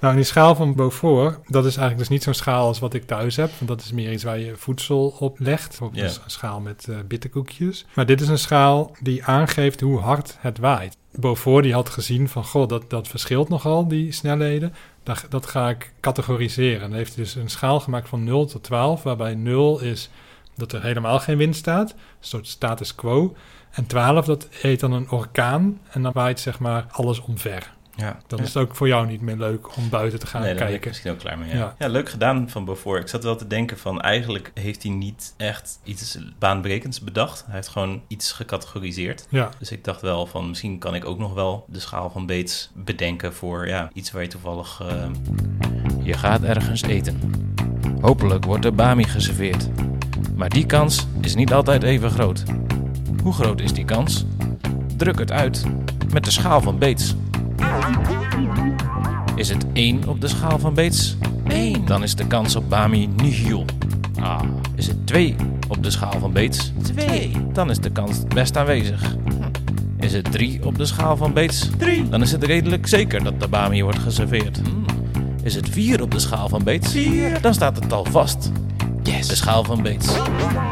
Nou, 0.00 0.14
die 0.14 0.24
schaal 0.24 0.54
van 0.54 0.74
Beaufort, 0.74 1.38
dat 1.46 1.64
is 1.64 1.76
eigenlijk 1.76 1.98
dus 1.98 2.08
niet 2.08 2.22
zo'n 2.22 2.34
schaal 2.34 2.66
als 2.66 2.78
wat 2.78 2.94
ik 2.94 3.06
thuis 3.06 3.36
heb. 3.36 3.50
Want 3.50 3.68
dat 3.68 3.80
is 3.80 3.92
meer 3.92 4.12
iets 4.12 4.24
waar 4.24 4.38
je 4.38 4.56
voedsel 4.56 5.16
op 5.18 5.38
legt. 5.38 5.78
Ja. 5.92 6.04
een 6.04 6.12
schaal 6.26 6.60
met 6.60 6.88
eh 6.88 6.96
bitterkoekjes. 7.08 7.86
Maar 7.94 8.06
dit 8.06 8.20
is 8.20 8.28
een 8.28 8.38
schaal 8.38 8.96
die 9.00 9.24
aangeeft 9.24 9.80
hoe 9.80 9.98
hard 9.98 10.36
het 10.40 10.58
waait. 10.58 10.96
Beaufort 11.12 11.62
die 11.62 11.72
had 11.72 11.88
gezien 11.88 12.28
van, 12.28 12.44
goh, 12.44 12.68
dat, 12.68 12.90
dat 12.90 13.08
verschilt 13.08 13.48
nogal, 13.48 13.88
die 13.88 14.12
snelheden. 14.12 14.74
Dat, 15.02 15.26
dat 15.28 15.46
ga 15.46 15.68
ik 15.68 15.92
categoriseren. 16.00 16.82
En 16.82 16.88
dan 16.88 16.98
heeft 16.98 17.14
hij 17.14 17.24
dus 17.24 17.34
een 17.34 17.50
schaal 17.50 17.80
gemaakt 17.80 18.08
van 18.08 18.24
0 18.24 18.46
tot 18.46 18.62
12, 18.62 19.02
waarbij 19.02 19.34
0 19.34 19.80
is 19.80 20.10
dat 20.54 20.72
er 20.72 20.82
helemaal 20.82 21.18
geen 21.18 21.36
wind 21.36 21.56
staat. 21.56 21.90
Een 21.90 21.96
soort 22.20 22.46
status 22.46 22.94
quo. 22.94 23.36
En 23.70 23.86
12, 23.86 24.26
dat 24.26 24.48
heet 24.50 24.80
dan 24.80 24.92
een 24.92 25.10
orkaan. 25.10 25.80
En 25.90 26.02
dan 26.02 26.12
waait 26.12 26.40
zeg 26.40 26.58
maar 26.58 26.86
alles 26.90 27.20
omver. 27.20 27.74
Ja. 27.96 28.18
Dan 28.26 28.38
Ja. 28.38 28.44
is 28.44 28.54
het 28.54 28.62
ook 28.62 28.74
voor 28.76 28.88
jou 28.88 29.06
niet 29.06 29.20
meer 29.20 29.36
leuk 29.36 29.76
om 29.76 29.88
buiten 29.88 30.18
te 30.18 30.26
gaan 30.26 30.40
nee, 30.42 30.50
ik 30.50 30.56
kijken. 30.56 30.88
misschien 30.88 31.10
ook 31.10 31.18
klaar 31.18 31.38
mee. 31.38 31.48
Ja. 31.48 31.54
Ja. 31.56 31.74
Ja. 31.78 31.86
leuk 31.88 32.08
gedaan 32.08 32.50
van 32.50 32.64
Beaufort. 32.64 33.02
Ik 33.02 33.08
zat 33.08 33.22
wel 33.24 33.36
te 33.36 33.46
denken 33.46 33.78
van 33.78 34.00
eigenlijk 34.00 34.50
heeft 34.54 34.82
hij 34.82 34.92
niet 34.92 35.34
echt 35.36 35.78
iets 35.84 36.18
baanbrekends 36.38 37.00
bedacht. 37.00 37.44
Hij 37.46 37.54
heeft 37.54 37.68
gewoon 37.68 38.02
iets 38.08 38.32
gecategoriseerd. 38.32 39.26
Ja, 39.28 39.48
Dus 39.58 39.70
ik 39.72 39.84
dacht 39.84 40.00
wel 40.00 40.26
van 40.26 40.48
misschien 40.48 40.78
kan 40.78 40.94
ik 40.94 41.04
ook 41.04 41.18
nog 41.18 41.34
wel 41.34 41.64
de 41.68 41.80
schaal 41.80 42.10
van 42.10 42.26
Bates 42.26 42.70
bedenken 42.74 43.34
voor 43.34 43.68
ja, 43.68 43.90
iets 43.92 44.10
waar 44.10 44.22
je 44.22 44.28
toevallig... 44.28 44.82
eh, 44.88 45.10
Je 46.02 46.12
gaat 46.12 46.42
ergens 46.42 46.82
eten. 46.82 47.20
Hopelijk 48.00 48.44
wordt 48.44 48.64
er 48.64 48.74
bami 48.74 49.04
geserveerd. 49.04 49.68
Maar 50.34 50.48
die 50.48 50.66
kans 50.66 51.06
is 51.20 51.34
niet 51.34 51.52
altijd 51.52 51.82
even 51.82 52.10
groot. 52.10 52.42
Hoe 53.22 53.32
groot 53.32 53.60
is 53.60 53.72
die 53.72 53.84
kans? 53.84 54.24
Druk 54.96 55.18
het 55.18 55.32
uit 55.32 55.64
met 56.12 56.24
de 56.24 56.30
schaal 56.30 56.60
van 56.60 56.78
Bates. 56.78 57.14
Is 59.36 59.48
het 59.48 59.66
1 59.72 60.08
op 60.08 60.20
de 60.20 60.28
schaal 60.28 60.58
van 60.58 60.74
Bates? 60.74 61.16
1. 61.48 61.84
Dan 61.84 62.02
is 62.02 62.14
de 62.14 62.26
kans 62.26 62.56
op 62.56 62.68
bami 62.68 63.06
nihil. 63.06 63.64
Ah. 64.20 64.42
Is 64.74 64.86
het 64.86 65.06
2 65.06 65.36
op 65.68 65.82
de 65.82 65.90
schaal 65.90 66.18
van 66.18 66.32
Bates? 66.32 66.72
2. 66.82 67.32
Dan 67.52 67.70
is 67.70 67.78
de 67.78 67.90
kans 67.90 68.24
best 68.28 68.56
aanwezig. 68.56 69.16
Is 69.98 70.12
het 70.12 70.32
3 70.32 70.64
op 70.64 70.78
de 70.78 70.86
schaal 70.86 71.16
van 71.16 71.32
Bates? 71.32 71.70
3. 71.78 72.08
Dan 72.08 72.22
is 72.22 72.32
het 72.32 72.44
redelijk 72.44 72.86
zeker 72.86 73.24
dat 73.24 73.40
de 73.40 73.48
bami 73.48 73.82
wordt 73.82 73.98
geserveerd. 73.98 74.60
Is 75.42 75.54
het 75.54 75.68
4 75.68 76.02
op 76.02 76.10
de 76.10 76.18
schaal 76.18 76.48
van 76.48 76.64
Bates? 76.64 76.92
4. 76.92 77.40
Dan 77.40 77.54
staat 77.54 77.76
het 77.76 77.92
al 77.92 78.04
vast. 78.04 78.52
Yes. 79.02 79.28
De 79.28 79.34
schaal 79.34 79.64
van 79.64 79.82
Bates. 79.82 80.12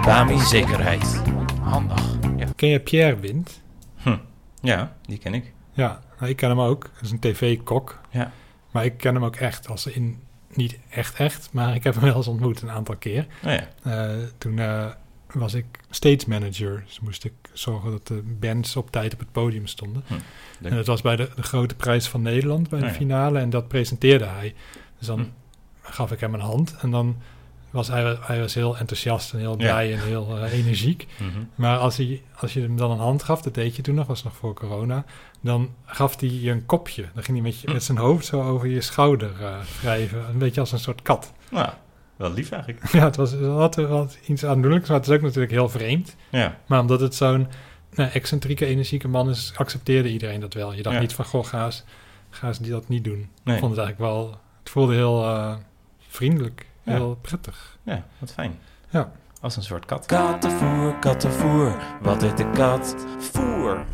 Bami 0.04 0.38
zekerheid. 0.38 1.22
Handig. 1.60 2.02
Ja. 2.36 2.46
ken 2.56 2.68
je 2.68 2.80
Pierre 2.80 3.20
Wind? 3.20 3.60
ja, 4.60 4.92
die 5.06 5.18
ken 5.18 5.34
ik. 5.34 5.52
Ja, 5.74 6.00
nou, 6.18 6.30
ik 6.30 6.36
ken 6.36 6.48
hem 6.48 6.60
ook. 6.60 6.82
Dat 6.94 7.02
is 7.02 7.10
een 7.10 7.18
tv-kok. 7.18 8.00
Ja. 8.10 8.32
Maar 8.70 8.84
ik 8.84 8.96
ken 8.96 9.14
hem 9.14 9.24
ook 9.24 9.36
echt. 9.36 9.68
Als 9.68 9.86
in, 9.86 10.18
niet 10.48 10.78
echt 10.90 11.14
echt, 11.16 11.48
maar 11.52 11.74
ik 11.74 11.84
heb 11.84 11.94
hem 11.94 12.04
wel 12.04 12.16
eens 12.16 12.28
ontmoet 12.28 12.62
een 12.62 12.70
aantal 12.70 12.96
keer. 12.96 13.26
Oh 13.44 13.52
ja. 13.52 13.68
Eh, 13.82 14.22
toen 14.38 14.58
eh, 14.58 14.86
was 15.32 15.54
ik 15.54 15.64
stage 15.90 16.24
manager. 16.26 16.82
Dus 16.86 17.00
moest 17.00 17.24
ik 17.24 17.32
zorgen 17.52 17.90
dat 17.90 18.06
de 18.06 18.22
bands 18.40 18.76
op 18.76 18.90
tijd 18.90 19.12
op 19.12 19.18
het 19.18 19.32
podium 19.32 19.66
stonden. 19.66 20.04
Hm, 20.06 20.14
en 20.66 20.76
dat 20.76 20.86
was 20.86 21.02
bij 21.02 21.16
de, 21.16 21.30
de 21.36 21.42
grote 21.42 21.74
prijs 21.74 22.08
van 22.08 22.22
Nederland, 22.22 22.68
bij 22.68 22.78
de 22.78 22.84
Oh 22.84 22.90
ja. 22.90 22.96
finale. 22.96 23.38
En 23.38 23.50
dat 23.50 23.68
presenteerde 23.68 24.24
hij. 24.24 24.54
Dus 24.98 25.06
dan 25.06 25.18
Hm. 25.20 25.26
gaf 25.92 26.12
ik 26.12 26.20
hem 26.20 26.34
een 26.34 26.40
hand 26.40 26.74
en 26.80 26.90
dan 26.90 27.16
was 27.74 27.88
hij, 27.88 28.16
hij 28.20 28.40
was 28.40 28.54
heel 28.54 28.76
enthousiast 28.78 29.32
en 29.32 29.38
heel 29.38 29.50
Ja. 29.50 29.56
blij 29.56 29.92
en 29.92 30.02
heel 30.02 30.38
eh, 30.38 30.52
energiek. 30.52 31.06
Mhm. 31.18 31.28
Maar 31.54 31.78
als, 31.78 31.96
hij, 31.96 32.22
als 32.40 32.52
je 32.52 32.60
hem 32.60 32.76
dan 32.76 32.90
een 32.90 32.98
hand 32.98 33.22
gaf, 33.22 33.42
dat 33.42 33.54
deed 33.54 33.76
je 33.76 33.82
toen 33.82 33.94
nog, 33.94 34.06
was 34.06 34.22
nog 34.24 34.36
voor 34.36 34.54
corona, 34.54 35.04
dan 35.40 35.70
gaf 35.84 36.20
hij 36.20 36.28
je 36.28 36.50
een 36.50 36.66
kopje. 36.66 37.04
Dan 37.14 37.22
ging 37.22 37.36
hij 37.36 37.46
met, 37.46 37.60
je, 37.60 37.72
met 37.72 37.82
zijn 37.82 37.98
hoofd 37.98 38.26
zo 38.26 38.42
over 38.42 38.68
je 38.68 38.80
schouder 38.80 39.30
eh 39.40 39.56
wrijven. 39.80 40.28
Een 40.28 40.38
beetje 40.38 40.60
als 40.60 40.72
een 40.72 40.78
soort 40.78 41.02
kat. 41.02 41.32
Nou, 41.50 41.68
wel 42.16 42.32
lief 42.32 42.50
eigenlijk. 42.50 42.88
Ja, 42.92 43.04
het 43.04 43.16
was 43.16 43.32
er 43.32 43.86
wat 43.88 44.18
iets 44.26 44.44
aandoenlijks, 44.44 44.88
maar 44.88 44.98
het 44.98 45.08
is 45.08 45.14
ook 45.14 45.22
natuurlijk 45.22 45.52
heel 45.52 45.68
vreemd. 45.68 46.16
Ja, 46.30 46.58
Maar 46.66 46.80
omdat 46.80 47.00
het 47.00 47.14
zo'n 47.14 47.48
nou, 47.94 48.10
excentrieke, 48.10 48.66
energieke 48.66 49.08
man 49.08 49.30
is, 49.30 49.52
accepteerde 49.56 50.08
iedereen 50.10 50.40
dat 50.40 50.54
wel. 50.54 50.72
Je 50.72 50.82
dacht 50.82 50.94
Ja. 50.94 51.00
niet 51.00 51.12
van, 51.12 51.24
goh, 51.24 51.44
ga 51.44 51.64
eens, 51.64 51.84
ga 52.30 52.46
eens 52.48 52.58
die 52.58 52.70
dat 52.70 52.88
niet 52.88 53.04
doen. 53.04 53.28
nee. 53.44 53.54
Ik 53.54 53.60
vond 53.60 53.76
het 53.76 53.80
eigenlijk 53.84 53.98
wel, 54.12 54.30
het 54.60 54.70
voelde 54.70 54.94
heel 54.94 55.24
eh, 55.24 55.54
vriendelijk. 56.08 56.66
Heel 56.84 57.18
prettig. 57.20 57.78
Ja, 57.82 58.04
wat 58.18 58.32
fijn. 58.32 58.58
Ja. 58.90 59.12
Als 59.40 59.56
een 59.56 59.62
soort 59.62 59.84
kat. 59.84 60.06
Kattenvoer, 60.06 60.94
kattenvoer, 61.00 61.74
wat 62.00 62.22
eet 62.22 62.36
de 62.36 62.50
kat? 62.50 62.94
Voer. 63.18 63.84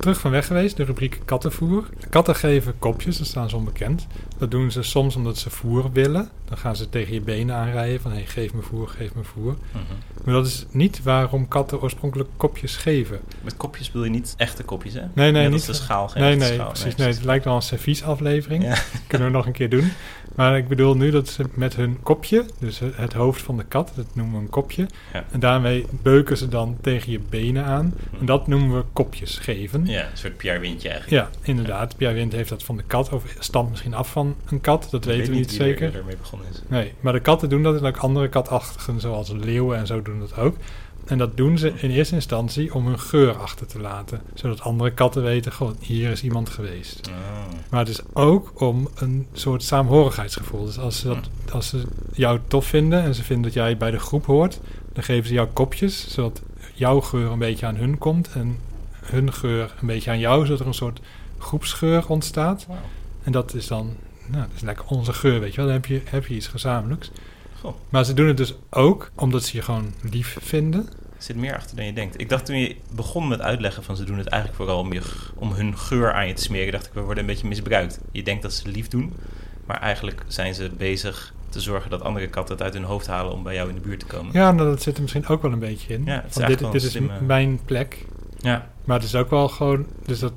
Terug 0.00 0.20
van 0.20 0.30
weg 0.30 0.46
geweest, 0.46 0.76
de 0.76 0.84
rubriek 0.84 1.20
kattenvoer. 1.24 1.88
Katten 2.10 2.34
geven 2.36 2.78
kopjes, 2.78 3.18
dat 3.18 3.26
staan 3.26 3.48
ze 3.48 3.56
onbekend. 3.56 4.06
Dat 4.38 4.50
doen 4.50 4.70
ze 4.70 4.82
soms 4.82 5.16
omdat 5.16 5.38
ze 5.38 5.50
voer 5.50 5.92
willen. 5.92 6.28
Dan 6.44 6.58
gaan 6.58 6.76
ze 6.76 6.88
tegen 6.88 7.14
je 7.14 7.20
benen 7.20 7.54
aanrijden 7.56 8.00
van, 8.00 8.12
hey, 8.12 8.26
geef 8.26 8.52
me 8.54 8.62
voer, 8.62 8.88
geef 8.88 9.14
me 9.14 9.24
voer. 9.24 9.56
Mhm. 9.70 9.82
Maar 10.24 10.34
dat 10.34 10.46
is 10.46 10.66
niet 10.70 11.02
waarom 11.02 11.48
katten 11.48 11.80
oorspronkelijk 11.82 12.28
kopjes 12.36 12.76
geven. 12.76 13.20
Met 13.42 13.56
kopjes 13.56 13.86
bedoel 13.86 14.04
je 14.04 14.10
niet 14.10 14.34
echte 14.36 14.62
kopjes, 14.62 14.92
hè? 14.94 15.00
Nee, 15.00 15.10
nee, 15.14 15.32
Net 15.32 15.42
niet. 15.44 15.52
als 15.52 15.66
de 15.66 15.72
schaal. 15.84 16.08
geen 16.08 16.38
nee, 16.38 16.52
schaal. 16.54 16.68
precies. 16.68 16.94
Nee, 16.94 17.08
het 17.08 17.24
lijkt 17.24 17.44
wel 17.44 17.54
een 17.54 17.62
serviesaflevering. 17.62 18.64
Ja. 18.64 18.76
Kunnen 19.06 19.26
we 19.26 19.32
nog 19.32 19.46
een 19.46 19.52
keer 19.52 19.70
doen. 19.70 19.92
Maar 20.36 20.56
ik 20.56 20.68
bedoel 20.68 20.96
nu 20.96 21.10
dat 21.10 21.28
ze 21.28 21.44
met 21.54 21.76
hun 21.76 21.98
kopje, 22.02 22.44
dus 22.58 22.80
het 22.94 23.12
hoofd 23.12 23.42
van 23.42 23.56
de 23.56 23.64
kat, 23.64 23.92
dat 23.94 24.06
noemen 24.12 24.34
we 24.34 24.40
een 24.40 24.50
kopje. 24.50 24.86
Ja. 25.12 25.24
En 25.30 25.40
daarmee 25.40 25.86
beuken 26.02 26.36
ze 26.36 26.48
dan 26.48 26.76
tegen 26.80 27.12
je 27.12 27.20
benen 27.28 27.64
aan. 27.64 27.94
En 28.20 28.26
dat 28.26 28.46
noemen 28.46 28.76
we 28.76 28.84
kopjes 28.92 29.38
geven. 29.38 29.86
Ja, 29.86 30.00
een 30.10 30.16
soort 30.16 30.36
Pierre 30.36 30.60
Windje 30.60 30.88
eigenlijk. 30.88 31.22
Ja, 31.22 31.38
inderdaad. 31.42 31.96
Pierre 31.96 32.16
Wind 32.16 32.32
heeft 32.32 32.48
dat 32.48 32.62
van 32.62 32.76
de 32.76 32.82
kat, 32.82 33.12
of 33.12 33.24
stamt 33.38 33.70
misschien 33.70 33.94
af 33.94 34.10
van 34.10 34.36
een 34.46 34.60
kat, 34.60 34.88
dat 34.90 35.04
weten 35.04 35.32
we 35.32 35.38
niet 35.38 35.50
wie 35.50 35.58
er 35.58 35.64
zeker. 35.66 35.82
eerder 35.86 36.04
mee 36.04 36.16
begonnen 36.16 36.48
is. 36.48 36.62
Nee, 36.66 36.92
maar 37.00 37.12
de 37.12 37.20
katten 37.20 37.48
doen 37.48 37.62
dat 37.62 37.80
en 37.80 37.86
ook 37.86 37.96
andere 37.96 38.28
katachtigen, 38.28 39.00
zoals 39.00 39.32
leeuwen 39.32 39.78
en 39.78 39.86
zo 39.86 40.02
doen 40.02 40.18
dat 40.18 40.36
ook. 40.36 40.56
En 41.06 41.18
dat 41.18 41.36
doen 41.36 41.58
ze 41.58 41.72
in 41.76 41.90
eerste 41.90 42.14
instantie 42.14 42.74
om 42.74 42.86
hun 42.86 42.98
geur 42.98 43.36
achter 43.38 43.66
te 43.66 43.80
laten. 43.80 44.20
Zodat 44.34 44.60
andere 44.60 44.92
katten 44.92 45.22
weten, 45.22 45.52
goh, 45.52 45.70
hier 45.80 46.10
is 46.10 46.22
iemand 46.22 46.48
geweest. 46.48 47.08
Oh. 47.08 47.14
Maar 47.70 47.80
het 47.80 47.88
is 47.88 48.00
ook 48.12 48.60
om 48.60 48.88
een 48.94 49.26
soort 49.32 49.62
saamhorigheidsgevoel. 49.62 50.64
Dus 50.64 50.78
als 50.78 50.98
ze, 50.98 51.08
dat, 51.08 51.28
als 51.52 51.68
ze 51.68 51.82
jou 52.12 52.40
tof 52.48 52.66
vinden 52.66 53.02
en 53.02 53.14
ze 53.14 53.22
vinden 53.22 53.44
dat 53.44 53.52
jij 53.52 53.76
bij 53.76 53.90
de 53.90 53.98
groep 53.98 54.26
hoort, 54.26 54.60
dan 54.92 55.04
geven 55.04 55.28
ze 55.28 55.34
jou 55.34 55.48
kopjes, 55.48 56.10
zodat 56.10 56.42
jouw 56.74 57.00
geur 57.00 57.30
een 57.30 57.38
beetje 57.38 57.66
aan 57.66 57.76
hun 57.76 57.98
komt 57.98 58.28
en 58.34 58.58
hun 59.00 59.32
geur 59.32 59.74
een 59.80 59.86
beetje 59.86 60.10
aan 60.10 60.18
jou, 60.18 60.44
zodat 60.44 60.60
er 60.60 60.66
een 60.66 60.74
soort 60.74 61.00
groepsgeur 61.38 62.08
ontstaat. 62.08 62.66
En 63.22 63.32
dat 63.32 63.54
is 63.54 63.66
dan, 63.66 63.94
nou, 64.26 64.42
dat 64.42 64.56
is 64.56 64.62
lekker 64.62 64.84
onze 64.84 65.12
geur, 65.12 65.40
weet 65.40 65.50
je 65.50 65.56
wel. 65.56 65.66
Dan 65.66 65.74
heb 65.74 65.86
je, 65.86 66.00
heb 66.04 66.26
je 66.26 66.34
iets 66.34 66.48
gezamenlijks. 66.48 67.10
Maar 67.88 68.04
ze 68.04 68.14
doen 68.14 68.26
het 68.26 68.36
dus 68.36 68.54
ook 68.70 69.10
omdat 69.14 69.44
ze 69.44 69.56
je 69.56 69.62
gewoon 69.62 69.92
lief 70.10 70.36
vinden. 70.40 70.80
Er 71.16 71.22
zit 71.22 71.36
meer 71.36 71.54
achter 71.54 71.76
dan 71.76 71.86
je 71.86 71.92
denkt. 71.92 72.20
Ik 72.20 72.28
dacht 72.28 72.46
toen 72.46 72.56
je 72.56 72.76
begon 72.94 73.28
met 73.28 73.40
uitleggen 73.40 73.82
van 73.82 73.96
ze 73.96 74.04
doen 74.04 74.18
het 74.18 74.26
eigenlijk 74.28 74.62
vooral 74.62 74.80
om, 74.80 74.92
je, 74.92 75.02
om 75.34 75.52
hun 75.52 75.78
geur 75.78 76.12
aan 76.12 76.26
je 76.26 76.32
te 76.32 76.42
smeren, 76.42 76.72
dacht 76.72 76.86
ik, 76.86 76.92
we 76.92 77.00
worden 77.00 77.18
een 77.18 77.30
beetje 77.30 77.48
misbruikt. 77.48 78.00
Je 78.12 78.22
denkt 78.22 78.42
dat 78.42 78.52
ze 78.52 78.68
lief 78.68 78.88
doen, 78.88 79.12
maar 79.66 79.80
eigenlijk 79.80 80.22
zijn 80.26 80.54
ze 80.54 80.70
bezig 80.76 81.34
te 81.48 81.60
zorgen 81.60 81.90
dat 81.90 82.02
andere 82.02 82.28
katten 82.28 82.54
het 82.54 82.64
uit 82.64 82.74
hun 82.74 82.82
hoofd 82.82 83.06
halen 83.06 83.32
om 83.32 83.42
bij 83.42 83.54
jou 83.54 83.68
in 83.68 83.74
de 83.74 83.80
buurt 83.80 84.00
te 84.00 84.06
komen. 84.06 84.32
Ja, 84.32 84.52
nou, 84.52 84.68
dat 84.68 84.82
zit 84.82 84.96
er 84.96 85.02
misschien 85.02 85.26
ook 85.26 85.42
wel 85.42 85.52
een 85.52 85.58
beetje 85.58 85.94
in. 85.94 86.04
Ja, 86.04 86.22
het 86.24 86.36
is 86.36 86.46
dit 86.46 86.72
dit 86.72 86.82
is 86.82 86.98
mijn 87.20 87.60
plek. 87.64 88.06
Ja, 88.46 88.70
Maar 88.84 88.96
het 88.96 89.06
is 89.06 89.14
ook 89.14 89.30
wel 89.30 89.48
gewoon... 89.48 89.86
Dus 90.04 90.18
dat, 90.18 90.32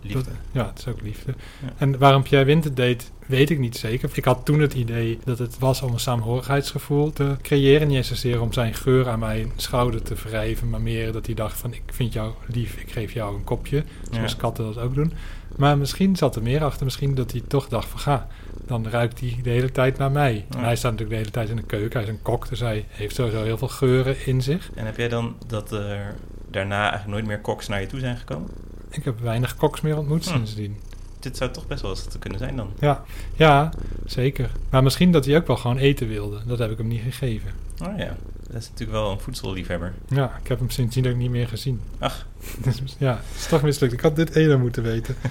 ja, 0.52 0.66
het 0.68 0.78
is 0.80 0.88
ook 0.88 1.02
liefde. 1.02 1.34
Ja. 1.62 1.74
En 1.78 1.98
waarom 1.98 2.24
Pierre 2.24 2.46
Wint 2.46 2.64
het 2.64 2.76
deed, 2.76 3.12
weet 3.26 3.50
ik 3.50 3.60
niet 3.60 3.78
zeker. 3.78 4.10
Ik 4.14 4.26
had 4.26 4.46
toen 4.46 4.60
het 4.60 4.74
idee 4.74 5.20
dat 5.24 5.40
het 5.40 5.60
was 5.60 5.82
om 5.82 5.94
een 5.94 6.00
saamhorigheidsgevoel 6.00 7.14
te 7.14 7.36
creëren. 7.42 7.88
Niet 7.88 7.98
eens 7.98 8.08
zozeer 8.08 8.42
om 8.42 8.54
zijn 8.54 8.74
geur 8.74 9.10
aan 9.10 9.20
mijn 9.20 9.52
schouder 9.56 10.02
te 10.02 10.16
wrijven. 10.24 10.70
Maar 10.70 10.82
meer 10.82 11.12
dat 11.12 11.26
hij 11.26 11.36
dacht 11.36 11.58
van, 11.58 11.74
ik 11.74 11.82
vind 11.92 12.14
jou 12.14 12.32
lief, 12.48 12.76
ik 12.76 12.92
geef 12.92 13.14
jou 13.14 13.36
een 13.36 13.44
kopje. 13.44 13.84
Zoals 14.12 14.32
Ja. 14.32 14.38
katten 14.38 14.66
dat 14.66 14.78
ook 14.84 14.96
doen. 14.96 15.14
Maar 15.58 15.78
misschien 15.78 16.16
zat 16.16 16.36
er 16.36 16.42
meer 16.42 16.64
achter. 16.64 16.84
Misschien 16.86 17.16
dat 17.16 17.32
hij 17.32 17.42
toch 17.48 17.68
dacht 17.68 17.88
van, 17.90 18.00
ga, 18.00 18.28
dan 18.66 18.88
ruikt 18.88 19.20
hij 19.20 19.40
de 19.44 19.50
hele 19.50 19.72
tijd 19.72 19.98
naar 19.98 20.12
mij. 20.12 20.46
En 20.50 20.60
hij 20.64 20.76
staat 20.76 20.92
natuurlijk 20.92 21.10
de 21.10 21.16
hele 21.16 21.32
tijd 21.32 21.50
in 21.50 21.56
de 21.56 21.64
keuken. 21.78 22.00
Hij 22.00 22.10
is 22.10 22.16
een 22.16 22.22
kok, 22.22 22.50
dus 22.50 22.60
hij 22.60 22.86
heeft 22.88 23.16
sowieso 23.16 23.44
heel 23.44 23.58
veel 23.58 23.68
geuren 23.68 24.26
in 24.26 24.42
zich. 24.42 24.70
en 24.76 24.86
heb 24.86 24.98
jij 24.98 25.08
dan 25.10 25.36
dat 25.48 25.72
er 25.72 26.16
daarna 26.52 26.82
eigenlijk 26.82 27.08
nooit 27.12 27.26
meer 27.26 27.40
koks 27.40 27.68
naar 27.68 27.82
je 27.82 27.88
toe 27.88 28.00
zijn 28.00 28.18
gekomen? 28.18 28.50
Ik 28.90 29.04
heb 29.04 29.20
weinig 29.20 29.56
koks 29.56 29.82
meer 29.82 29.98
ontmoet 29.98 30.26
Hm. 30.26 30.32
sindsdien. 30.32 30.80
Dit 31.20 31.38
zou 31.38 31.52
toch 31.52 31.68
best 31.68 31.82
wel 31.82 31.92
eens 31.92 32.04
te 32.04 32.20
kunnen 32.20 32.40
zijn 32.40 32.56
dan. 32.56 32.70
Ja, 32.80 33.04
ja, 33.36 33.72
zeker. 34.06 34.52
Maar 34.70 34.84
misschien 34.84 35.12
dat 35.12 35.26
hij 35.26 35.36
ook 35.38 35.48
wel 35.48 35.56
gewoon 35.58 35.78
eten 35.78 36.08
wilde. 36.08 36.40
Dat 36.46 36.60
heb 36.60 36.72
ik 36.72 36.78
hem 36.78 36.88
niet 36.88 37.02
gegeven. 37.02 37.52
Oh 37.84 37.98
ja, 37.98 38.16
dat 38.48 38.62
is 38.62 38.70
natuurlijk 38.70 39.00
wel 39.00 39.12
een 39.12 39.20
voedselliefhebber. 39.20 39.94
Ja, 40.08 40.32
ik 40.42 40.48
heb 40.48 40.60
hem 40.60 40.70
sindsdien 40.70 41.08
ook 41.08 41.16
niet 41.16 41.30
meer 41.30 41.48
gezien. 41.48 41.82
Ach. 42.00 42.26
Dus 42.64 42.82
ja, 42.98 43.12
het 43.28 43.38
is 43.40 43.48
toch 43.48 43.62
mislukt. 43.62 43.94
Ik 43.94 44.00
had 44.02 44.16
dit 44.16 44.36
eerder 44.36 44.60
moeten 44.60 44.84
weten. 44.84 45.16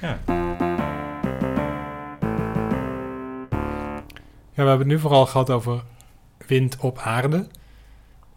Ja. 0.00 0.18
Ja, 4.54 4.62
we 4.66 4.68
hebben 4.68 4.78
het 4.78 4.86
nu 4.86 4.98
vooral 4.98 5.26
gehad 5.26 5.50
over 5.50 5.82
wind 6.46 6.76
op 6.80 6.98
aarde. 6.98 7.46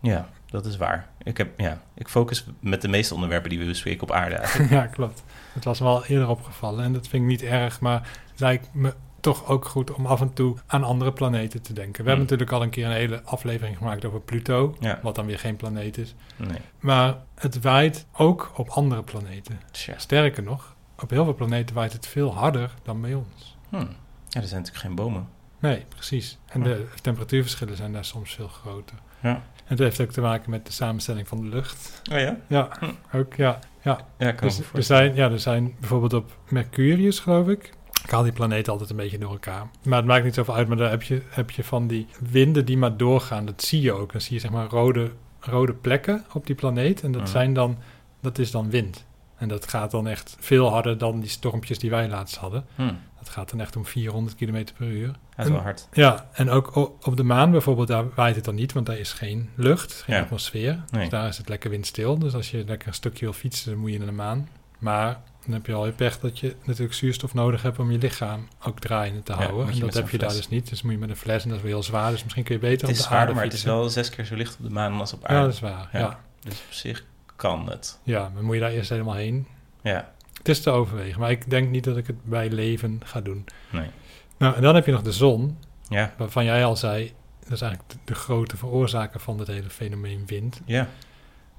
Ja, 0.02 0.30
dat 0.54 0.66
is 0.66 0.78
waar. 0.78 1.08
Ik, 1.24 1.38
heb, 1.38 1.60
ja, 1.60 1.82
ik 1.94 2.08
focus 2.08 2.46
met 2.60 2.82
de 2.82 2.88
meeste 2.88 3.14
onderwerpen 3.14 3.50
die 3.50 3.60
we 3.60 3.66
bespreken 3.66 4.02
op 4.04 4.12
aarde 4.12 4.36
eigenlijk. 4.44 4.70
ja, 4.70 4.86
klopt. 4.86 5.24
Het 5.54 5.64
was 5.64 5.80
me 5.80 5.88
al 5.88 6.06
eerder 6.06 6.28
opgevallen 6.28 6.84
en 6.84 6.94
dat 6.94 7.08
vind 7.08 7.24
ik 7.24 7.30
niet 7.30 7.42
erg, 7.42 7.80
maar 7.80 8.10
het 8.32 8.40
lijkt 8.40 8.70
me 8.74 8.94
toch 9.20 9.48
ook 9.48 9.66
goed 9.66 9.92
om 9.92 10.06
af 10.06 10.22
en 10.22 10.34
toe 10.34 10.58
aan 10.68 10.84
andere 10.84 11.14
planeten 11.14 11.62
te 11.62 11.74
denken. 11.74 12.04
We 12.04 12.10
hebben 12.10 12.14
Hmm. 12.14 12.22
natuurlijk 12.24 12.52
al 12.52 12.62
een 12.62 12.70
keer 12.70 12.86
een 12.86 12.92
hele 12.92 13.22
aflevering 13.24 13.78
gemaakt 13.78 14.06
over 14.06 14.20
Pluto, 14.22 14.76
Ja. 14.80 15.00
wat 15.02 15.16
dan 15.16 15.26
weer 15.26 15.40
geen 15.40 15.56
planeet 15.56 15.98
is. 15.98 16.16
Nee. 16.38 16.58
Maar 16.80 17.16
het 17.36 17.62
waait 17.62 18.06
ook 18.14 18.52
op 18.56 18.70
andere 18.70 19.04
planeten. 19.04 19.60
Tja. 19.72 19.94
Sterker 19.98 20.44
nog, 20.44 20.76
op 21.00 21.10
heel 21.10 21.24
veel 21.24 21.36
planeten 21.36 21.76
waait 21.76 21.94
het 21.94 22.08
veel 22.08 22.34
harder 22.36 22.72
dan 22.84 23.02
bij 23.02 23.14
ons. 23.14 23.58
Hm. 23.70 23.76
Ja, 23.78 24.42
er 24.42 24.48
zijn 24.48 24.62
natuurlijk 24.62 24.78
geen 24.86 24.96
bomen. 24.96 25.28
Nee, 25.60 25.86
precies. 25.90 26.38
En 26.46 26.64
de 26.64 26.88
temperatuurverschillen 27.02 27.76
zijn 27.76 27.94
daar 27.94 28.06
soms 28.06 28.34
veel 28.36 28.48
groter. 28.48 28.98
Ja. 29.20 29.42
En 29.64 29.70
het 29.70 29.80
heeft 29.80 30.02
ook 30.02 30.10
te 30.12 30.22
maken 30.22 30.50
met 30.50 30.66
de 30.66 30.72
samenstelling 30.72 31.28
van 31.28 31.42
de 31.42 31.48
lucht. 31.48 32.02
Oh 32.12 32.20
ja? 32.20 32.38
Ja, 32.48 32.70
Hm. 32.80 33.18
ook 33.18 33.34
ja. 33.34 33.60
ja. 33.82 34.00
Ja, 34.18 34.32
kan 34.32 34.48
Dus 34.48 34.62
er 34.74 34.84
zijn, 34.84 35.16
ja, 35.16 35.30
er 35.32 35.40
zijn 35.40 35.76
bijvoorbeeld 35.80 36.14
op 36.14 36.38
Mercurius, 36.50 37.20
geloof 37.20 37.48
ik. 37.48 37.74
Ik 38.04 38.10
haal 38.10 38.24
die 38.24 38.32
planeten 38.32 38.72
altijd 38.72 38.90
een 38.90 38.96
beetje 38.96 39.18
door 39.18 39.32
elkaar. 39.32 39.68
Maar 39.84 39.98
het 39.98 40.08
maakt 40.08 40.24
niet 40.24 40.34
zoveel 40.34 40.56
uit. 40.56 40.68
Maar 40.68 40.78
daar 40.78 40.90
heb 40.90 41.04
je, 41.04 41.22
heb 41.30 41.52
je 41.52 41.64
van 41.64 41.88
die 41.88 42.08
winden 42.30 42.66
die 42.66 42.78
maar 42.78 42.98
doorgaan. 42.98 43.46
Dat 43.46 43.64
zie 43.64 43.82
je 43.82 43.92
ook. 43.94 44.12
Dan 44.12 44.22
zie 44.22 44.34
je 44.34 44.40
zeg 44.40 44.52
maar 44.52 44.68
rode, 44.68 45.12
rode 45.40 45.74
plekken 45.74 46.26
op 46.34 46.46
die 46.48 46.56
planeet. 46.56 47.02
En 47.04 47.12
dat, 47.12 47.22
Mhm. 47.22 47.32
zijn 47.32 47.54
dan, 47.54 47.78
dat 48.22 48.38
is 48.38 48.52
dan 48.52 48.70
wind. 48.70 49.06
En 49.44 49.50
dat 49.50 49.68
gaat 49.68 49.92
dan 49.92 50.08
echt 50.08 50.36
veel 50.40 50.70
harder 50.70 50.98
dan 50.98 51.20
die 51.20 51.30
stormpjes 51.30 51.80
die 51.80 51.90
wij 51.90 52.10
laatst 52.10 52.36
hadden. 52.36 52.66
Hm. 52.76 52.92
Dat 53.20 53.30
gaat 53.30 53.50
dan 53.50 53.60
echt 53.62 53.76
om 53.76 53.86
400 53.86 54.36
km 54.36 54.66
per 54.78 54.88
uur. 54.88 55.12
Hij 55.36 55.46
is 55.46 55.52
wel 55.52 55.60
hard. 55.62 55.88
Ja, 55.94 56.30
en 56.34 56.50
ook 56.50 56.76
op 57.06 57.18
de 57.18 57.24
maan 57.24 57.52
bijvoorbeeld, 57.52 57.88
daar 57.88 58.06
waait 58.16 58.36
het 58.36 58.46
dan 58.46 58.56
niet, 58.56 58.74
want 58.74 58.86
daar 58.86 58.98
is 58.98 59.14
geen 59.14 59.50
lucht, 59.56 59.94
geen 60.06 60.16
Ja. 60.16 60.22
atmosfeer. 60.22 60.84
Nee. 60.90 61.02
Dus 61.02 61.10
daar 61.10 61.28
is 61.28 61.38
het 61.38 61.50
lekker 61.50 61.70
windstil. 61.70 62.20
Dus 62.20 62.34
als 62.34 62.52
je 62.52 62.64
lekker 62.68 62.88
een 62.88 62.94
stukje 62.94 63.26
wil 63.26 63.34
fietsen, 63.34 63.72
dan 63.72 63.80
moet 63.80 63.92
je 63.92 63.98
naar 63.98 64.08
de 64.08 64.14
maan. 64.14 64.50
Maar 64.80 65.22
dan 65.46 65.54
heb 65.54 65.66
je 65.66 65.74
al 65.74 65.86
je 65.86 65.92
pech 65.92 66.20
dat 66.20 66.40
je 66.40 66.56
natuurlijk 66.64 66.94
zuurstof 66.94 67.34
nodig 67.34 67.62
hebt 67.62 67.80
om 67.80 67.92
je 67.92 67.98
lichaam 67.98 68.48
ook 68.66 68.80
draaiende 68.80 69.24
te 69.24 69.32
Ja, 69.32 69.38
houden. 69.38 69.68
je 69.68 69.74
en 69.74 69.80
dat 69.80 69.94
heb 69.94 70.10
je 70.10 70.18
daar 70.18 70.30
dus 70.34 70.50
niet. 70.50 70.70
Dus 70.70 70.82
moet 70.82 70.92
je 70.94 70.98
met 70.98 71.10
een 71.10 71.16
fles 71.16 71.44
en 71.44 71.50
dat 71.50 71.58
is 71.58 71.64
wel 71.64 71.74
heel 71.74 71.84
zwaar. 71.84 72.12
Dus 72.12 72.24
misschien 72.24 72.44
kun 72.44 72.56
je 72.56 72.62
beter 72.62 72.88
Het 72.88 72.98
op 72.98 73.04
is 73.04 73.08
de 73.08 73.08
aarde 73.10 73.24
zwaar, 73.24 73.36
maar 73.36 73.44
het 73.44 73.54
is 73.54 73.64
wel 73.64 73.90
zes 73.90 74.10
keer 74.10 74.26
zo 74.26 74.36
licht 74.36 74.56
op 74.60 74.64
de 74.66 74.72
maan 74.72 75.00
als 75.00 75.14
op 75.14 75.24
aarde. 75.24 75.36
Ja, 75.36 75.42
dat 75.46 75.54
is 75.54 75.60
waar. 75.60 75.90
Ja. 75.94 76.00
Ja. 76.00 76.20
Dus 76.44 76.54
op 76.68 76.74
zich 76.74 77.04
kan 77.50 77.70
het. 77.70 78.00
ja, 78.04 78.30
maar 78.34 78.44
moet 78.44 78.54
je 78.56 78.62
daar 78.62 78.72
eerst 78.72 78.90
helemaal 78.90 79.14
heen. 79.16 79.48
Ja, 79.82 80.12
Het 80.38 80.50
is 80.50 80.62
te 80.62 80.70
overwegen, 80.70 81.20
maar 81.20 81.32
ik 81.32 81.50
denk 81.50 81.70
niet 81.70 81.84
dat 81.84 81.98
ik 81.98 82.08
het 82.08 82.24
bij 82.26 82.50
leven 82.50 83.02
ga 83.04 83.22
doen. 83.22 83.46
nee. 83.72 83.90
Nou, 84.38 84.56
en 84.56 84.62
dan 84.62 84.76
heb 84.76 84.86
je 84.86 84.92
nog 84.92 85.02
de 85.02 85.12
zon, 85.12 85.58
Ja, 85.90 86.14
waarvan 86.18 86.46
jij 86.46 86.66
al 86.66 86.76
zei, 86.76 87.14
dat 87.44 87.52
is 87.52 87.62
eigenlijk 87.62 87.92
de, 87.92 87.98
de 88.06 88.16
grote 88.16 88.58
veroorzaker 88.58 89.20
van 89.20 89.40
het 89.40 89.48
hele 89.48 89.70
fenomeen 89.70 90.24
wind. 90.26 90.62
ja. 90.66 90.88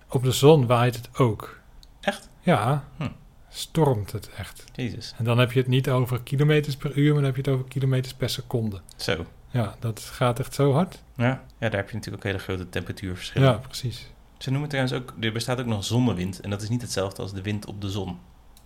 Op 0.09 0.23
de 0.23 0.33
zon 0.33 0.67
waait 0.67 0.97
het 0.97 1.09
ook. 1.19 1.61
Echt? 2.01 2.29
Ja, 2.41 2.85
Hm. 2.97 3.09
stormt 3.49 4.13
het 4.13 4.31
echt. 4.37 4.65
Jezus. 4.75 5.15
En 5.19 5.25
dan 5.25 5.39
heb 5.39 5.53
je 5.53 5.59
het 5.59 5.69
niet 5.69 5.91
over 5.91 6.21
kilometers 6.23 6.77
per 6.77 6.93
uur, 6.97 7.07
maar 7.13 7.23
dan 7.23 7.33
heb 7.33 7.37
je 7.45 7.51
het 7.51 7.51
over 7.61 7.69
kilometers 7.69 8.15
per 8.15 8.29
seconde. 8.29 8.81
Zo. 8.97 9.27
Ja, 9.51 9.75
dat 9.81 10.01
gaat 10.01 10.39
echt 10.41 10.55
zo 10.55 10.73
hard. 10.73 11.03
Ja. 11.17 11.25
ja, 11.27 11.43
daar 11.59 11.73
heb 11.81 11.89
je 11.91 11.95
natuurlijk 11.95 12.25
ook 12.25 12.31
hele 12.33 12.43
grote 12.45 12.69
temperatuurverschillen. 12.69 13.49
Ja, 13.49 13.55
precies. 13.57 14.11
Ze 14.45 14.51
noemen 14.51 14.69
trouwens 14.69 14.97
ook, 14.97 15.15
er 15.21 15.33
bestaat 15.33 15.61
ook 15.61 15.67
nog 15.67 15.85
zonnewindt. 15.85 16.41
En 16.41 16.51
dat 16.51 16.63
is 16.63 16.69
niet 16.69 16.83
hetzelfde 16.83 17.23
als 17.23 17.33
de 17.33 17.43
wind 17.43 17.67
op 17.67 17.81
de 17.81 17.91
zon. 17.91 18.19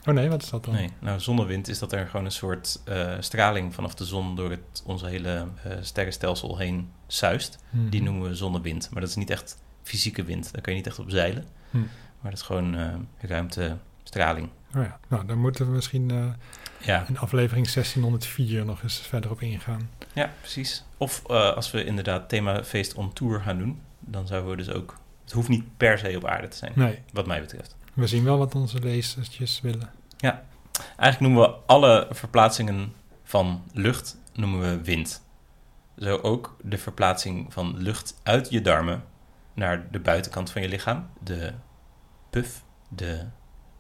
Oh 0.07 0.15
nee, 0.15 0.29
wat 0.29 0.43
is 0.43 0.51
dat 0.51 0.65
dan? 0.65 0.75
Nee, 0.75 0.91
nou 1.01 1.21
zonnewind 1.21 1.69
is 1.69 1.79
dat 1.79 1.93
er 1.93 2.07
gewoon 2.07 2.25
een 2.25 2.33
soort 2.33 2.81
eh, 2.85 3.15
straling 3.21 3.75
vanaf 3.75 3.95
de 3.95 4.05
zon 4.05 4.37
door 4.37 4.51
het, 4.51 4.83
onze 4.85 5.07
hele 5.07 5.47
eh, 5.63 5.73
sterrenstelsel 5.81 6.59
heen 6.59 6.91
zuist. 7.07 7.59
Mhm. 7.71 7.89
Die 7.89 8.03
noemen 8.03 8.29
we 8.29 8.35
zonnewind. 8.35 8.89
Maar 8.91 9.01
dat 9.01 9.11
is 9.11 9.17
niet 9.17 9.31
echt 9.31 9.63
fysieke 9.83 10.25
wind. 10.25 10.53
Daar 10.53 10.63
kan 10.63 10.73
je 10.73 10.79
niet 10.79 10.89
echt 10.89 10.99
op 10.99 11.11
zeilen. 11.11 11.45
Hm. 11.71 11.79
Maar 12.21 12.31
dat 12.31 12.41
is 12.41 12.43
gewoon 12.43 12.75
eh 12.75 12.95
ruimtestraling. 13.19 14.49
Oh 14.77 14.83
ja, 14.83 14.99
nou, 15.09 15.27
dan 15.27 15.39
moeten 15.39 15.67
we 15.67 15.73
misschien 15.73 16.37
Ja, 16.79 17.05
in 17.09 17.19
aflevering 17.19 17.71
1604 17.71 18.65
nog 18.65 18.83
eens 18.83 18.99
verder 18.99 19.31
op 19.31 19.41
ingaan. 19.41 19.91
ja, 20.13 20.33
precies. 20.41 20.85
Of 20.97 21.27
als 21.27 21.71
we 21.71 21.85
inderdaad 21.85 22.29
thema 22.29 22.65
feest 22.65 22.95
on 22.95 23.13
tour 23.13 23.41
gaan 23.41 23.59
doen, 23.59 23.81
dan 24.01 24.27
zouden 24.27 24.51
we 24.51 24.57
dus 24.57 24.71
ook... 24.71 24.99
Het 25.29 25.37
hoeft 25.37 25.49
niet 25.49 25.77
per 25.77 25.99
se 25.99 26.17
op 26.17 26.25
aarde 26.27 26.49
te 26.49 26.57
zijn, 26.57 26.73
Nee, 26.75 26.99
wat 27.13 27.27
mij 27.27 27.41
betreft. 27.41 27.77
we 27.95 28.07
zien 28.07 28.25
wel 28.25 28.39
wat 28.39 28.55
onze 28.55 28.79
lezertjes 28.79 29.61
willen. 29.61 29.91
Eigenlijk 30.97 31.21
noemen 31.21 31.41
we 31.43 31.57
alle 31.67 32.07
verplaatsingen 32.11 32.93
van 33.25 33.63
lucht 33.73 34.17
noemen 34.35 34.61
we 34.61 34.83
wind. 34.85 35.25
Zo 35.99 36.17
ook 36.17 36.57
de 36.63 36.79
verplaatsing 36.79 37.53
van 37.53 37.77
lucht 37.79 38.21
uit 38.23 38.51
je 38.51 38.61
darmen 38.61 39.05
naar 39.55 39.91
de 39.91 40.01
buitenkant 40.01 40.51
van 40.51 40.63
je 40.63 40.69
lichaam. 40.69 41.09
De 41.23 41.53
puf, 42.31 42.63
de 42.89 43.27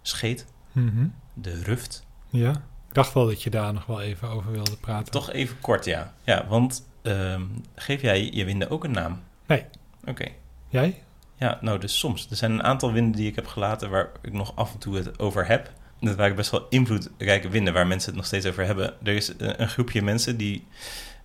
scheet, 0.02 0.46
Mhm. 0.72 1.06
de 1.34 1.62
ruft. 1.62 2.06
Ja, 2.26 2.50
ik 2.88 2.94
dacht 2.94 3.12
wel 3.14 3.26
dat 3.26 3.42
je 3.42 3.50
daar 3.50 3.72
nog 3.72 3.86
wel 3.86 4.00
even 4.00 4.28
over 4.28 4.50
wilde 4.52 4.76
praten. 4.76 5.12
Toch 5.12 5.30
even 5.30 5.60
kort, 5.60 5.84
ja. 5.84 6.14
Ja, 6.24 6.46
want 6.46 6.88
ehm, 7.02 7.42
geef 7.74 8.00
jij 8.02 8.30
je 8.32 8.44
winden 8.44 8.70
ook 8.70 8.84
een 8.84 8.90
naam? 8.90 9.20
Nee. 9.46 9.64
Oké. 10.04 10.28
Jij? 10.68 11.02
Ja, 11.38 11.58
nou 11.60 11.78
dus 11.78 11.98
soms. 11.98 12.30
Er 12.30 12.36
zijn 12.36 12.52
een 12.52 12.62
aantal 12.62 12.92
winden 12.92 13.12
die 13.12 13.28
ik 13.28 13.34
heb 13.34 13.46
gelaten 13.46 13.90
waar 13.90 14.10
ik 14.22 14.32
nog 14.32 14.56
af 14.56 14.72
en 14.72 14.78
toe 14.78 14.96
het 14.96 15.18
over 15.18 15.46
heb. 15.46 15.72
Dat 16.00 16.16
waren 16.16 16.36
best 16.36 16.50
wel 16.50 16.66
invloedrijke 16.68 17.48
winden 17.48 17.72
waar 17.72 17.86
mensen 17.86 18.08
het 18.08 18.16
nog 18.16 18.26
steeds 18.26 18.46
over 18.46 18.64
hebben. 18.64 18.94
Er 19.02 19.14
is 19.14 19.28
een 19.28 19.62
een 19.62 19.68
groepje 19.68 20.02
mensen 20.02 20.36
die 20.36 20.66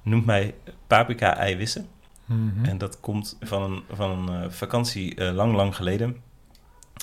noemt 0.02 0.26
mij 0.26 0.56
paprika-eiwissen. 0.88 1.88
Mhm. 2.26 2.66
En 2.66 2.78
dat 2.78 3.00
komt 3.00 3.38
van 3.42 3.64
een, 3.64 3.84
van 3.92 4.10
een 4.10 4.44
eh, 4.44 4.50
vakantie 4.50 5.16
eh, 5.16 5.34
lang, 5.34 5.56
lang 5.56 5.76
geleden. 5.76 6.18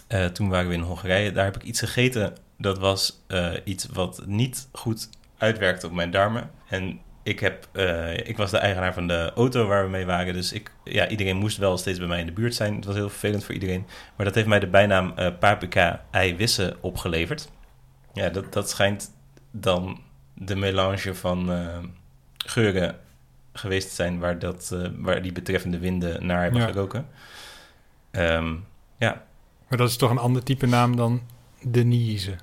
Eh, 0.06 0.24
toen 0.24 0.48
waren 0.48 0.68
we 0.68 0.74
in 0.74 0.80
Hongarije. 0.80 1.32
Daar 1.32 1.44
heb 1.44 1.56
ik 1.56 1.62
iets 1.62 1.80
gegeten. 1.80 2.36
Dat 2.58 2.78
was 2.78 3.22
eh, 3.26 3.52
iets 3.64 3.86
wat 3.86 4.22
niet 4.26 4.68
goed 4.72 5.08
uitwerkte 5.38 5.86
op 5.86 5.92
mijn 5.92 6.10
darmen. 6.10 6.50
En 6.68 7.00
ik, 7.22 7.40
heb, 7.40 7.68
eh, 7.72 8.16
ik 8.16 8.36
was 8.36 8.50
de 8.50 8.58
eigenaar 8.58 8.94
van 8.94 9.06
de 9.06 9.32
auto 9.34 9.66
waar 9.66 9.84
we 9.84 9.90
mee 9.90 10.06
waren. 10.06 10.32
Dus 10.34 10.52
ik, 10.52 10.72
ja, 10.84 11.08
iedereen 11.08 11.36
moest 11.36 11.56
wel 11.56 11.78
steeds 11.78 11.98
bij 11.98 12.08
mij 12.08 12.20
in 12.20 12.26
de 12.26 12.32
buurt 12.32 12.54
zijn. 12.54 12.74
Het 12.76 12.84
was 12.84 12.94
heel 12.94 13.08
vervelend 13.08 13.44
voor 13.44 13.54
iedereen. 13.54 13.86
Maar 14.16 14.26
dat 14.26 14.34
heeft 14.34 14.46
mij 14.46 14.60
de 14.60 14.66
bijnaam 14.66 15.12
eh 15.16 15.28
paprika-eiwissen 15.38 16.76
opgeleverd. 16.82 17.50
Ja, 18.12 18.28
dat, 18.28 18.52
dat 18.52 18.70
schijnt 18.70 19.10
dan 19.50 20.00
de 20.34 20.56
melange 20.56 21.14
van 21.14 21.52
eh, 21.52 21.78
geuren 22.46 22.96
geweest 23.52 23.88
te 23.88 23.94
zijn 23.94 24.18
waar, 24.18 24.38
dat, 24.38 24.76
waar 24.96 25.22
die 25.22 25.32
betreffende 25.32 25.78
winden 25.78 26.26
naar 26.26 26.42
hebben 26.42 26.60
Ja. 26.60 26.66
geroken. 26.66 27.06
Ehm, 28.10 28.54
ja, 28.98 29.22
Maar 29.68 29.78
dat 29.78 29.88
is 29.88 29.96
toch 29.96 30.10
een 30.10 30.18
ander 30.18 30.42
type 30.42 30.66
naam 30.66 30.96
dan 30.96 31.20
Denise. 31.66 32.34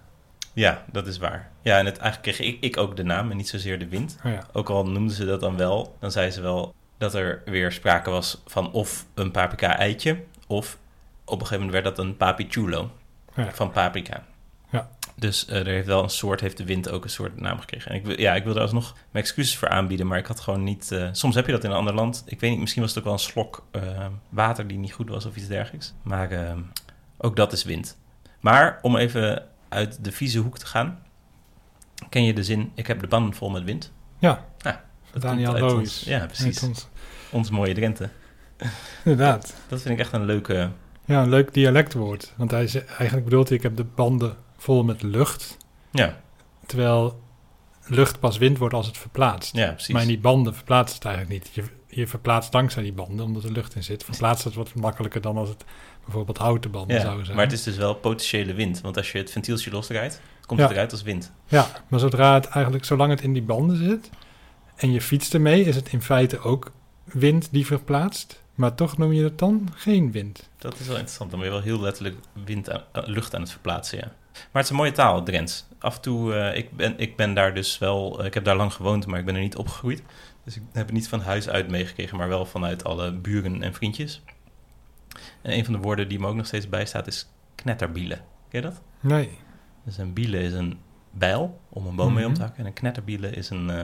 Ja, 0.57 0.83
dat 0.91 1.07
is 1.07 1.17
waar. 1.17 1.51
Ja, 1.61 1.77
en 1.77 1.85
het, 1.85 1.97
eigenlijk 1.97 2.35
kreeg 2.37 2.47
ik, 2.53 2.61
ik 2.63 2.77
ook 2.77 2.95
de 2.95 3.03
naam 3.03 3.31
en 3.31 3.37
niet 3.37 3.47
zozeer 3.49 3.79
de 3.79 3.87
wind. 3.87 4.17
Oh 4.25 4.31
ja. 4.31 4.43
Ook 4.53 4.69
al 4.69 4.87
noemden 4.87 5.15
ze 5.15 5.25
dat 5.25 5.39
dan 5.39 5.57
wel, 5.57 5.95
dan 5.99 6.11
zeiden 6.11 6.33
ze 6.33 6.41
wel 6.41 6.73
dat 6.97 7.13
er 7.13 7.41
weer 7.45 7.71
sprake 7.71 8.09
was 8.09 8.41
van 8.45 8.71
of 8.71 9.05
een 9.13 9.31
paprika-eitje... 9.31 10.23
of 10.47 10.77
op 11.25 11.33
een 11.41 11.47
gegeven 11.47 11.65
moment 11.65 11.83
werd 11.83 11.95
dat 11.95 12.05
een 12.05 12.17
papichulo 12.17 12.91
Ja. 13.35 13.51
van 13.53 13.71
paprika. 13.71 14.23
Ja. 14.71 14.89
Dus 15.15 15.45
eh, 15.45 15.59
er 15.59 15.65
heeft 15.65 15.87
wel 15.87 16.03
een 16.03 16.09
soort, 16.09 16.39
heeft 16.41 16.57
de 16.57 16.65
wind 16.65 16.89
ook 16.89 17.03
een 17.03 17.09
soort 17.09 17.39
naam 17.39 17.59
gekregen. 17.59 17.91
En 17.91 17.97
ik, 17.97 18.05
wil- 18.05 18.19
ja, 18.19 18.35
ik 18.35 18.43
wilde 18.43 18.57
er 18.59 18.65
alsnog 18.65 18.93
mijn 19.11 19.23
excuses 19.23 19.57
voor 19.57 19.69
aanbieden, 19.69 20.07
maar 20.07 20.17
ik 20.17 20.25
had 20.25 20.39
gewoon 20.39 20.63
niet... 20.63 20.91
eh, 20.91 21.09
soms 21.11 21.35
heb 21.35 21.45
je 21.45 21.51
dat 21.51 21.63
in 21.63 21.69
een 21.69 21.75
ander 21.75 21.93
land. 21.93 22.23
Ik 22.25 22.39
weet 22.39 22.49
niet, 22.51 22.59
misschien 22.59 22.81
was 22.81 22.89
het 22.91 22.99
ook 22.99 23.05
wel 23.05 23.13
een 23.13 23.19
slok 23.19 23.65
eh, 23.71 24.05
water 24.29 24.67
die 24.67 24.77
niet 24.77 24.93
goed 24.93 25.09
was 25.09 25.25
of 25.25 25.35
iets 25.35 25.47
dergelijks. 25.47 25.93
Maar 26.01 26.55
ook 27.17 27.35
dat 27.35 27.53
is 27.53 27.63
wind. 27.63 27.97
Maar 28.39 28.79
om 28.81 28.95
even 28.97 29.43
uit 29.69 30.03
de 30.03 30.11
vieze 30.11 30.39
hoek 30.39 30.57
te 30.57 30.65
gaan... 30.65 30.99
Ken 32.09 32.23
je 32.23 32.33
de 32.33 32.43
zin, 32.43 32.71
ik 32.75 32.87
heb 32.87 32.99
de 32.99 33.07
banden 33.07 33.33
vol 33.33 33.49
met 33.49 33.63
wind? 33.63 33.91
Ja, 34.19 34.45
Dat 35.11 35.21
Daniel 35.21 35.57
Loos. 35.59 36.03
Ja, 36.03 36.25
precies. 36.25 36.63
Ons- 36.63 36.87
Ons 37.31 37.49
mooie 37.49 37.73
Drenthe. 37.73 38.09
Inderdaad. 39.03 39.55
Dat 39.67 39.81
vind 39.81 39.93
ik 39.93 39.99
echt 39.99 40.13
een 40.13 40.25
leuke... 40.25 40.69
Ja, 41.05 41.21
een 41.21 41.29
leuk 41.29 41.53
dialectwoord. 41.53 42.33
Want 42.37 42.51
hij 42.51 42.67
ze- 42.67 42.83
eigenlijk 42.83 43.23
bedoelt 43.23 43.47
hij, 43.47 43.57
ik 43.57 43.63
heb 43.63 43.75
de 43.75 43.83
banden 43.83 44.35
vol 44.57 44.83
met 44.83 45.01
lucht. 45.01 45.57
Ja, 45.91 46.17
Terwijl 46.65 47.21
lucht 47.85 48.19
pas 48.19 48.37
wind 48.37 48.57
wordt 48.57 48.73
als 48.73 48.87
het 48.87 48.97
verplaatst. 48.97 49.55
ja 49.55 49.71
precies. 49.71 49.93
Maar 49.93 50.01
in 50.01 50.07
die 50.07 50.19
banden 50.19 50.55
verplaatst 50.55 50.95
het 50.95 51.05
eigenlijk 51.05 51.43
niet. 51.43 51.53
Je, 51.55 51.63
je 51.87 52.07
verplaatst 52.07 52.51
dankzij 52.51 52.83
die 52.83 52.93
banden, 52.93 53.25
omdat 53.25 53.43
er 53.43 53.51
lucht 53.51 53.75
in 53.75 53.83
zit. 53.83 54.03
Verplaatst 54.03 54.43
het 54.43 54.53
wat 54.53 54.73
makkelijker 54.73 55.21
dan 55.21 55.37
als 55.37 55.49
het 55.49 55.63
bijvoorbeeld 56.07 56.37
houten 56.37 56.71
banden 56.71 56.95
ja, 56.95 57.01
zouden 57.01 57.23
zijn. 57.25 57.37
maar 57.37 57.45
het 57.45 57.55
is 57.55 57.63
dus 57.63 57.77
wel 57.77 57.95
potentiële 57.95 58.53
wind. 58.53 58.81
Want 58.81 58.97
als 58.97 59.11
je 59.11 59.17
het 59.17 59.31
ventieltje 59.31 59.71
losdraait, 59.71 60.21
komt 60.45 60.59
Ja. 60.59 60.65
het 60.65 60.75
eruit 60.75 60.91
als 60.91 61.01
wind. 61.01 61.31
Ja, 61.47 61.67
maar 61.87 61.99
zodra 61.99 62.33
het 62.33 62.45
eigenlijk, 62.45 62.85
zolang 62.85 63.11
het 63.11 63.21
in 63.21 63.33
die 63.33 63.41
banden 63.41 63.77
zit 63.77 64.09
en 64.75 64.91
je 64.91 65.01
fietst 65.01 65.33
ermee, 65.33 65.63
is 65.63 65.75
het 65.75 65.91
in 65.91 66.01
feite 66.01 66.39
ook 66.39 66.71
wind 67.03 67.47
die 67.51 67.65
verplaatst. 67.65 68.41
Maar 68.55 68.75
toch 68.75 68.97
noem 68.97 69.13
je 69.13 69.23
het 69.23 69.39
dan 69.39 69.69
geen 69.75 70.11
wind. 70.11 70.49
Dat 70.57 70.79
is 70.79 70.85
wel 70.87 70.95
interessant. 70.95 71.29
Dan 71.31 71.39
ben 71.39 71.47
je 71.49 71.53
wel 71.55 71.63
heel 71.63 71.79
letterlijk 71.79 72.15
wind 72.45 72.69
aan, 72.69 72.81
eh, 72.91 73.03
lucht 73.05 73.35
aan 73.35 73.41
het 73.41 73.51
verplaatsen, 73.51 73.97
ja. 73.97 74.03
Maar 74.33 74.45
het 74.51 74.63
is 74.63 74.69
een 74.69 74.75
mooie 74.75 74.91
taal, 74.91 75.23
Drents. 75.23 75.65
Af 75.79 75.95
en 75.95 76.01
toe, 76.01 76.33
eh, 76.33 76.57
ik, 76.57 76.75
ben, 76.75 76.93
ik 76.97 77.15
ben 77.15 77.33
daar 77.33 77.53
dus 77.53 77.77
wel... 77.77 78.19
eh, 78.19 78.25
ik 78.25 78.33
heb 78.33 78.43
daar 78.43 78.55
lang 78.55 78.73
gewoond, 78.73 79.05
maar 79.07 79.19
ik 79.19 79.25
ben 79.25 79.35
er 79.35 79.41
niet 79.41 79.55
opgegroeid. 79.55 80.01
Dus 80.45 80.55
ik 80.55 80.61
heb 80.73 80.85
het 80.85 80.95
niet 80.95 81.07
van 81.07 81.21
huis 81.21 81.49
uit 81.49 81.69
meegekregen, 81.69 82.17
maar 82.17 82.27
wel 82.27 82.45
vanuit 82.45 82.83
alle 82.83 83.11
buren 83.13 83.63
en 83.63 83.73
vriendjes. 83.73 84.21
En 85.41 85.53
een 85.53 85.63
van 85.65 85.73
de 85.73 85.79
woorden 85.79 86.07
die 86.09 86.19
me 86.19 86.27
ook 86.27 86.35
nog 86.35 86.45
steeds 86.45 86.69
bijstaat 86.69 87.07
is 87.07 87.29
knetterbielen. 87.55 88.17
Ken 88.49 88.61
je 88.61 88.67
dat? 88.67 88.81
Nee. 88.99 89.29
Dus 89.85 89.97
een 89.97 90.13
biele 90.13 90.39
is 90.41 90.53
een 90.53 90.77
bijl 91.11 91.59
om 91.69 91.85
een 91.87 91.95
boom 91.95 92.13
mee 92.13 92.25
om 92.25 92.33
te 92.33 92.39
Mhm. 92.39 92.47
hakken. 92.47 92.59
En 92.63 92.65
een 92.69 92.73
knetterbiele 92.75 93.29
is 93.29 93.49
een 93.49 93.69
eh, 93.69 93.83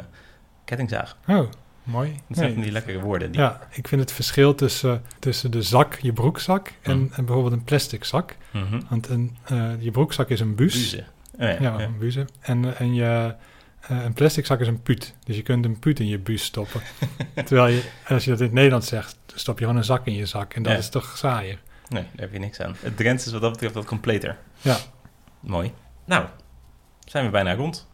kettingzaag. 0.65 1.17
Oh, 1.27 1.49
mooi. 1.83 2.11
Dat 2.27 2.37
zijn 2.37 2.53
Nee. 2.53 2.63
die 2.63 2.71
lekkere 2.71 2.99
woorden. 2.99 3.31
Die, 3.31 3.41
Ja, 3.41 3.59
ik 3.71 3.87
vind 3.87 4.01
het 4.01 4.11
verschil 4.11 4.55
tussen, 4.55 5.01
tussen 5.19 5.51
de 5.51 5.61
zak, 5.61 5.95
je 5.95 6.13
broekzak, 6.13 6.71
en, 6.81 6.97
Mm. 6.97 7.09
en 7.13 7.25
bijvoorbeeld 7.25 7.53
een 7.55 7.63
plastic 7.63 8.03
zak. 8.03 8.37
Mhm. 8.51 8.81
Want 8.89 9.07
een, 9.09 9.37
eh, 9.43 9.71
je 9.79 9.91
broekzak 9.91 10.29
is 10.29 10.39
een 10.39 10.55
buus. 10.55 10.73
Buze. 10.73 10.97
Oh, 11.33 11.39
ja, 11.39 11.47
Ja, 11.49 11.59
ja. 11.59 11.79
een 11.79 11.97
buze. 11.97 12.25
En, 12.39 12.77
en 12.77 12.93
je, 12.93 13.35
eh, 13.81 14.03
een 14.03 14.13
plastic 14.13 14.45
zak 14.45 14.59
is 14.59 14.67
een 14.67 14.81
puut. 14.81 15.13
Dus 15.23 15.35
je 15.35 15.41
kunt 15.41 15.65
een 15.65 15.79
puut 15.79 15.99
in 15.99 16.07
je 16.07 16.19
buus 16.19 16.43
stoppen. 16.43 16.81
Terwijl 17.45 17.67
je, 17.75 17.83
als 18.07 18.23
je 18.23 18.29
dat 18.29 18.39
in 18.39 18.45
het 18.45 18.53
Nederlands 18.53 18.87
zegt, 18.87 19.17
stop 19.35 19.59
je 19.59 19.63
gewoon 19.65 19.79
een 19.79 19.85
zak 19.85 20.05
in 20.05 20.13
je 20.13 20.25
zak. 20.25 20.53
En 20.53 20.63
dat 20.63 20.71
Ja. 20.71 20.77
is 20.77 20.89
toch 20.89 21.17
saaier. 21.17 21.59
Nee, 21.89 22.03
daar 22.03 22.11
heb 22.21 22.33
je 22.33 22.39
niks 22.39 22.59
aan. 22.59 22.75
Het 22.79 22.97
Drents 22.97 23.25
is 23.25 23.31
wat 23.31 23.41
dat 23.41 23.51
betreft 23.51 23.73
wat 23.73 23.85
completer. 23.85 24.37
Ja. 24.61 24.77
Mooi. 25.39 25.73
Nou, 26.05 26.25
zijn 27.05 27.25
we 27.25 27.31
bijna 27.31 27.53
rond. 27.55 27.87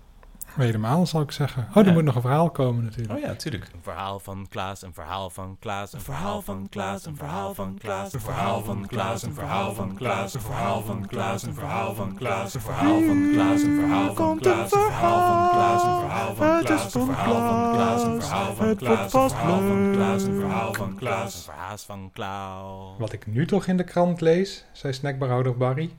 Helemaal, 0.56 1.06
zal 1.06 1.22
ik 1.22 1.32
zeggen. 1.32 1.68
Oh, 1.70 1.78
er 1.78 1.86
Ja. 1.86 1.92
moet 1.94 2.04
nog 2.04 2.16
een 2.16 2.22
verhaal 2.22 2.50
komen 2.50 2.84
natuurlijk. 2.84 3.14
Oh 3.20 3.26
ja, 3.26 3.36
tuurlijk. 3.36 3.64
Een 3.74 3.80
verhaal 3.82 4.20
van 4.20 4.48
Klaas, 4.50 4.82
een 4.82 4.94
verhaal 4.94 5.30
van 5.30 5.58
Klaas, 5.60 5.94
een 5.94 6.02
verhaal 6.02 6.42
van 6.42 6.70
Klaas, 6.70 7.06
een 7.06 7.16
verhaal 7.16 7.54
van 7.54 7.78
Klaas, 7.78 8.14
een 8.14 8.20
verhaal 8.20 8.64
van 8.64 8.88
Klaas, 8.88 9.24
een 9.24 9.34
verhaal 9.34 9.74
van 9.74 9.96
Klaas, 9.96 10.34
een 10.34 10.42
verhaal 10.42 10.84
van 10.84 11.06
Klaas, 11.06 11.44
een 11.44 11.54
verhaal 11.54 11.94
van 11.94 12.16
Klaas, 12.16 12.54
een 12.54 12.54
verhaal 12.54 12.54
van 12.54 12.54
Klaas, 12.54 12.54
een 12.54 12.62
verhaal 12.62 13.04
van 13.04 13.30
Klaas, 13.32 13.64
een 13.64 13.72
verhaal 13.72 14.36
van 14.36 14.56
Klaas, 14.56 14.64
een 14.64 14.92
verhaal 14.92 16.36
van 16.36 16.62
Klaas, 16.62 16.94
een 16.94 17.16
verhaal 17.16 17.36
van 17.36 17.72
Klaas, 17.72 18.04
een 18.04 18.20
verhaal 18.22 18.56
van 18.56 18.78
Klaas, 18.82 19.04
een 19.04 19.30
verhaal 19.30 19.62
van 19.62 19.92
Klaas, 19.92 20.24
een 20.24 20.36
verhaal 20.40 20.74
van 20.74 20.96
Klaas, 20.96 21.36
een 21.36 21.42
verhaal 21.44 21.78
van 21.78 22.10
Klaas. 22.14 22.96
Wat 22.98 23.14
ik 23.14 23.28
nu 23.28 23.46
toch 23.46 23.66
in 23.68 23.78
de 23.78 23.84
krant 23.84 24.22
lees, 24.22 24.66
zei 24.72 24.94
snackbarhouder 24.94 25.58
Barry. 25.58 25.96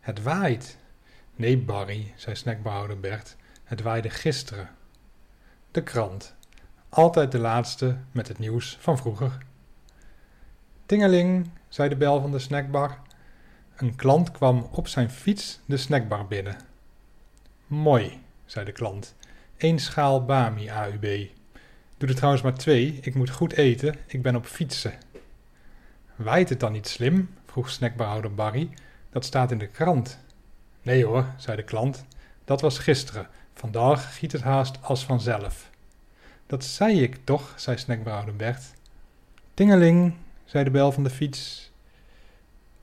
Het 0.00 0.22
waait. 0.22 0.78
Nee, 1.36 1.58
Barry, 1.58 2.12
zei 2.16 2.36
snackbarhouder 2.36 3.00
Bert. 3.00 3.36
Het 3.72 3.82
waaide 3.82 4.10
gisteren. 4.10 4.70
De 5.70 5.82
krant. 5.82 6.34
Altijd 6.88 7.32
de 7.32 7.38
laatste 7.38 7.96
met 8.10 8.28
het 8.28 8.38
nieuws 8.38 8.76
van 8.80 8.98
vroeger. 8.98 9.38
Tingeling, 10.86 11.50
zei 11.68 11.88
de 11.88 11.96
bel 11.96 12.20
van 12.20 12.30
de 12.30 12.38
snackbar. 12.38 12.98
Een 13.76 13.96
klant 13.96 14.30
kwam 14.30 14.68
op 14.70 14.88
zijn 14.88 15.10
fiets 15.10 15.60
de 15.64 15.76
snackbar 15.76 16.26
binnen. 16.26 16.56
Mooi, 17.66 18.20
zei 18.44 18.64
de 18.64 18.72
klant. 18.72 19.14
Eén 19.58 19.78
schaal 19.78 20.24
Bami 20.24 20.68
AUB. 20.68 21.30
Doe 21.96 22.08
er 22.08 22.14
trouwens 22.14 22.42
maar 22.42 22.54
twee, 22.54 22.98
ik 23.02 23.14
moet 23.14 23.30
goed 23.30 23.52
eten, 23.52 23.96
ik 24.06 24.22
ben 24.22 24.36
op 24.36 24.46
fietsen. 24.46 24.94
Waait 26.16 26.48
het 26.48 26.60
dan 26.60 26.72
niet 26.72 26.88
slim? 26.88 27.34
vroeg 27.46 27.70
snackbarhouder 27.70 28.34
Barry. 28.34 28.70
Dat 29.10 29.24
staat 29.24 29.50
in 29.50 29.58
de 29.58 29.68
krant. 29.68 30.18
Nee 30.82 31.04
hoor, 31.04 31.26
zei 31.36 31.56
de 31.56 31.64
klant. 31.64 32.04
Dat 32.44 32.60
was 32.60 32.78
gisteren. 32.78 33.28
Vandaag 33.62 34.18
giet 34.18 34.32
het 34.32 34.42
haast 34.42 34.78
als 34.82 35.04
vanzelf. 35.04 35.70
Dat 36.46 36.64
zei 36.64 37.02
ik 37.02 37.18
toch, 37.24 37.52
zei 37.56 37.78
snackbarhouder 37.78 38.36
Bert. 38.36 38.72
Tingeling, 39.54 40.14
zei 40.44 40.64
de 40.64 40.70
bel 40.70 40.92
van 40.92 41.04
de 41.04 41.10
fiets. 41.10 41.70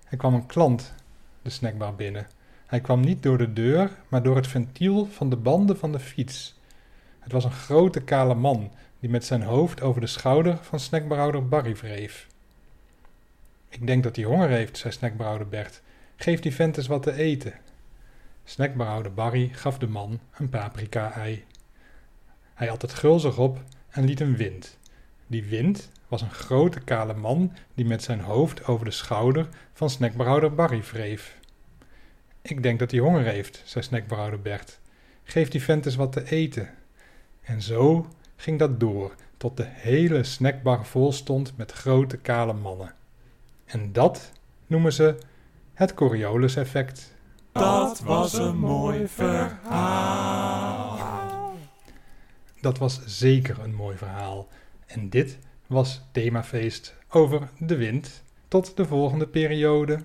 Er 0.10 0.18
kwam 0.18 0.34
een 0.34 0.46
klant 0.46 0.94
de 1.42 1.50
snackbar 1.50 1.96
binnen. 1.96 2.28
Hij 2.66 2.82
kwam 2.82 3.00
niet 3.00 3.24
door 3.24 3.38
de 3.38 3.54
deur, 3.54 3.92
maar 4.08 4.24
door 4.24 4.36
het 4.36 4.48
ventiel 4.48 5.06
van 5.06 5.30
de 5.30 5.36
banden 5.36 5.78
van 5.78 5.92
de 5.92 6.00
fiets. 6.00 6.60
Het 7.20 7.32
was 7.32 7.44
een 7.44 7.52
grote 7.52 8.02
kale 8.02 8.36
man 8.36 8.72
die 9.00 9.10
met 9.10 9.26
zijn 9.26 9.42
hoofd 9.42 9.82
over 9.82 10.02
de 10.02 10.08
schouder 10.08 10.58
van 10.62 10.80
snackbrouwer 10.80 11.48
Barry 11.48 11.76
wreef. 11.76 12.28
Ik 13.70 13.88
denk 13.88 14.04
dat 14.04 14.16
hij 14.16 14.26
honger 14.26 14.50
heeft, 14.50 14.78
zei 14.78 14.94
snackbrouwer 14.94 15.48
Bert. 15.48 15.82
Geef 16.16 16.40
die 16.40 16.56
vent 16.56 16.78
eens 16.78 16.88
wat 16.88 17.04
te 17.04 17.14
eten. 17.14 17.54
Snackbrouwer 18.50 19.14
Barry 19.14 19.50
gaf 19.52 19.78
de 19.78 19.88
man 19.88 20.20
een 20.38 20.50
paprika-ei. 20.50 21.46
Hij 22.54 22.72
at 22.72 22.82
het 22.82 22.94
gulzig 22.94 23.38
op 23.38 23.64
en 23.90 24.06
liet 24.06 24.20
een 24.20 24.36
wind. 24.36 24.78
Die 25.28 25.44
wind 25.44 25.92
was 26.08 26.22
een 26.22 26.32
grote 26.32 26.80
kale 26.80 27.14
man 27.14 27.54
die 27.74 27.86
met 27.86 28.04
zijn 28.04 28.20
hoofd 28.20 28.66
over 28.66 28.86
de 28.86 28.92
schouder 28.92 29.50
van 29.74 29.90
snackbrouwer 29.90 30.54
Barry 30.54 30.82
wreef. 30.82 31.38
Ik 32.42 32.64
denk 32.64 32.80
dat 32.80 32.92
hij 32.92 33.00
honger 33.00 33.24
heeft, 33.24 33.62
zei 33.66 33.84
snackbrouwer 33.84 34.42
Bert. 34.42 34.80
Geef 35.24 35.50
die 35.50 35.64
vent 35.64 35.86
eens 35.86 35.96
wat 35.96 36.12
te 36.12 36.32
eten. 36.32 36.70
En 37.42 37.62
zo 37.62 38.08
ging 38.36 38.60
dat 38.60 38.80
door, 38.80 39.16
tot 39.38 39.58
de 39.58 39.66
hele 39.68 40.24
snackbar 40.24 40.86
vol 40.86 41.12
stond 41.12 41.58
met 41.58 41.72
grote 41.72 42.18
kale 42.18 42.54
mannen. 42.54 42.94
En 43.66 43.92
dat 43.92 44.32
noemen 44.68 44.94
ze 44.94 45.18
het 45.74 45.94
Coriolis-effect. 45.94 47.18
Dat 47.60 48.00
was 48.00 48.34
een 48.34 48.58
mooi 48.58 49.08
verhaal. 49.08 50.98
Dat 52.62 52.78
was 52.78 53.02
zeker 53.06 53.60
een 53.60 53.76
mooi 53.76 53.98
verhaal. 53.98 54.48
En 54.86 55.10
dit 55.10 55.38
was 55.68 56.02
themafeest 56.12 56.96
over 57.10 57.50
de 57.58 57.76
wind. 57.76 58.24
Tot 58.48 58.78
de 58.78 58.86
volgende 58.86 59.28
periode. 59.28 60.00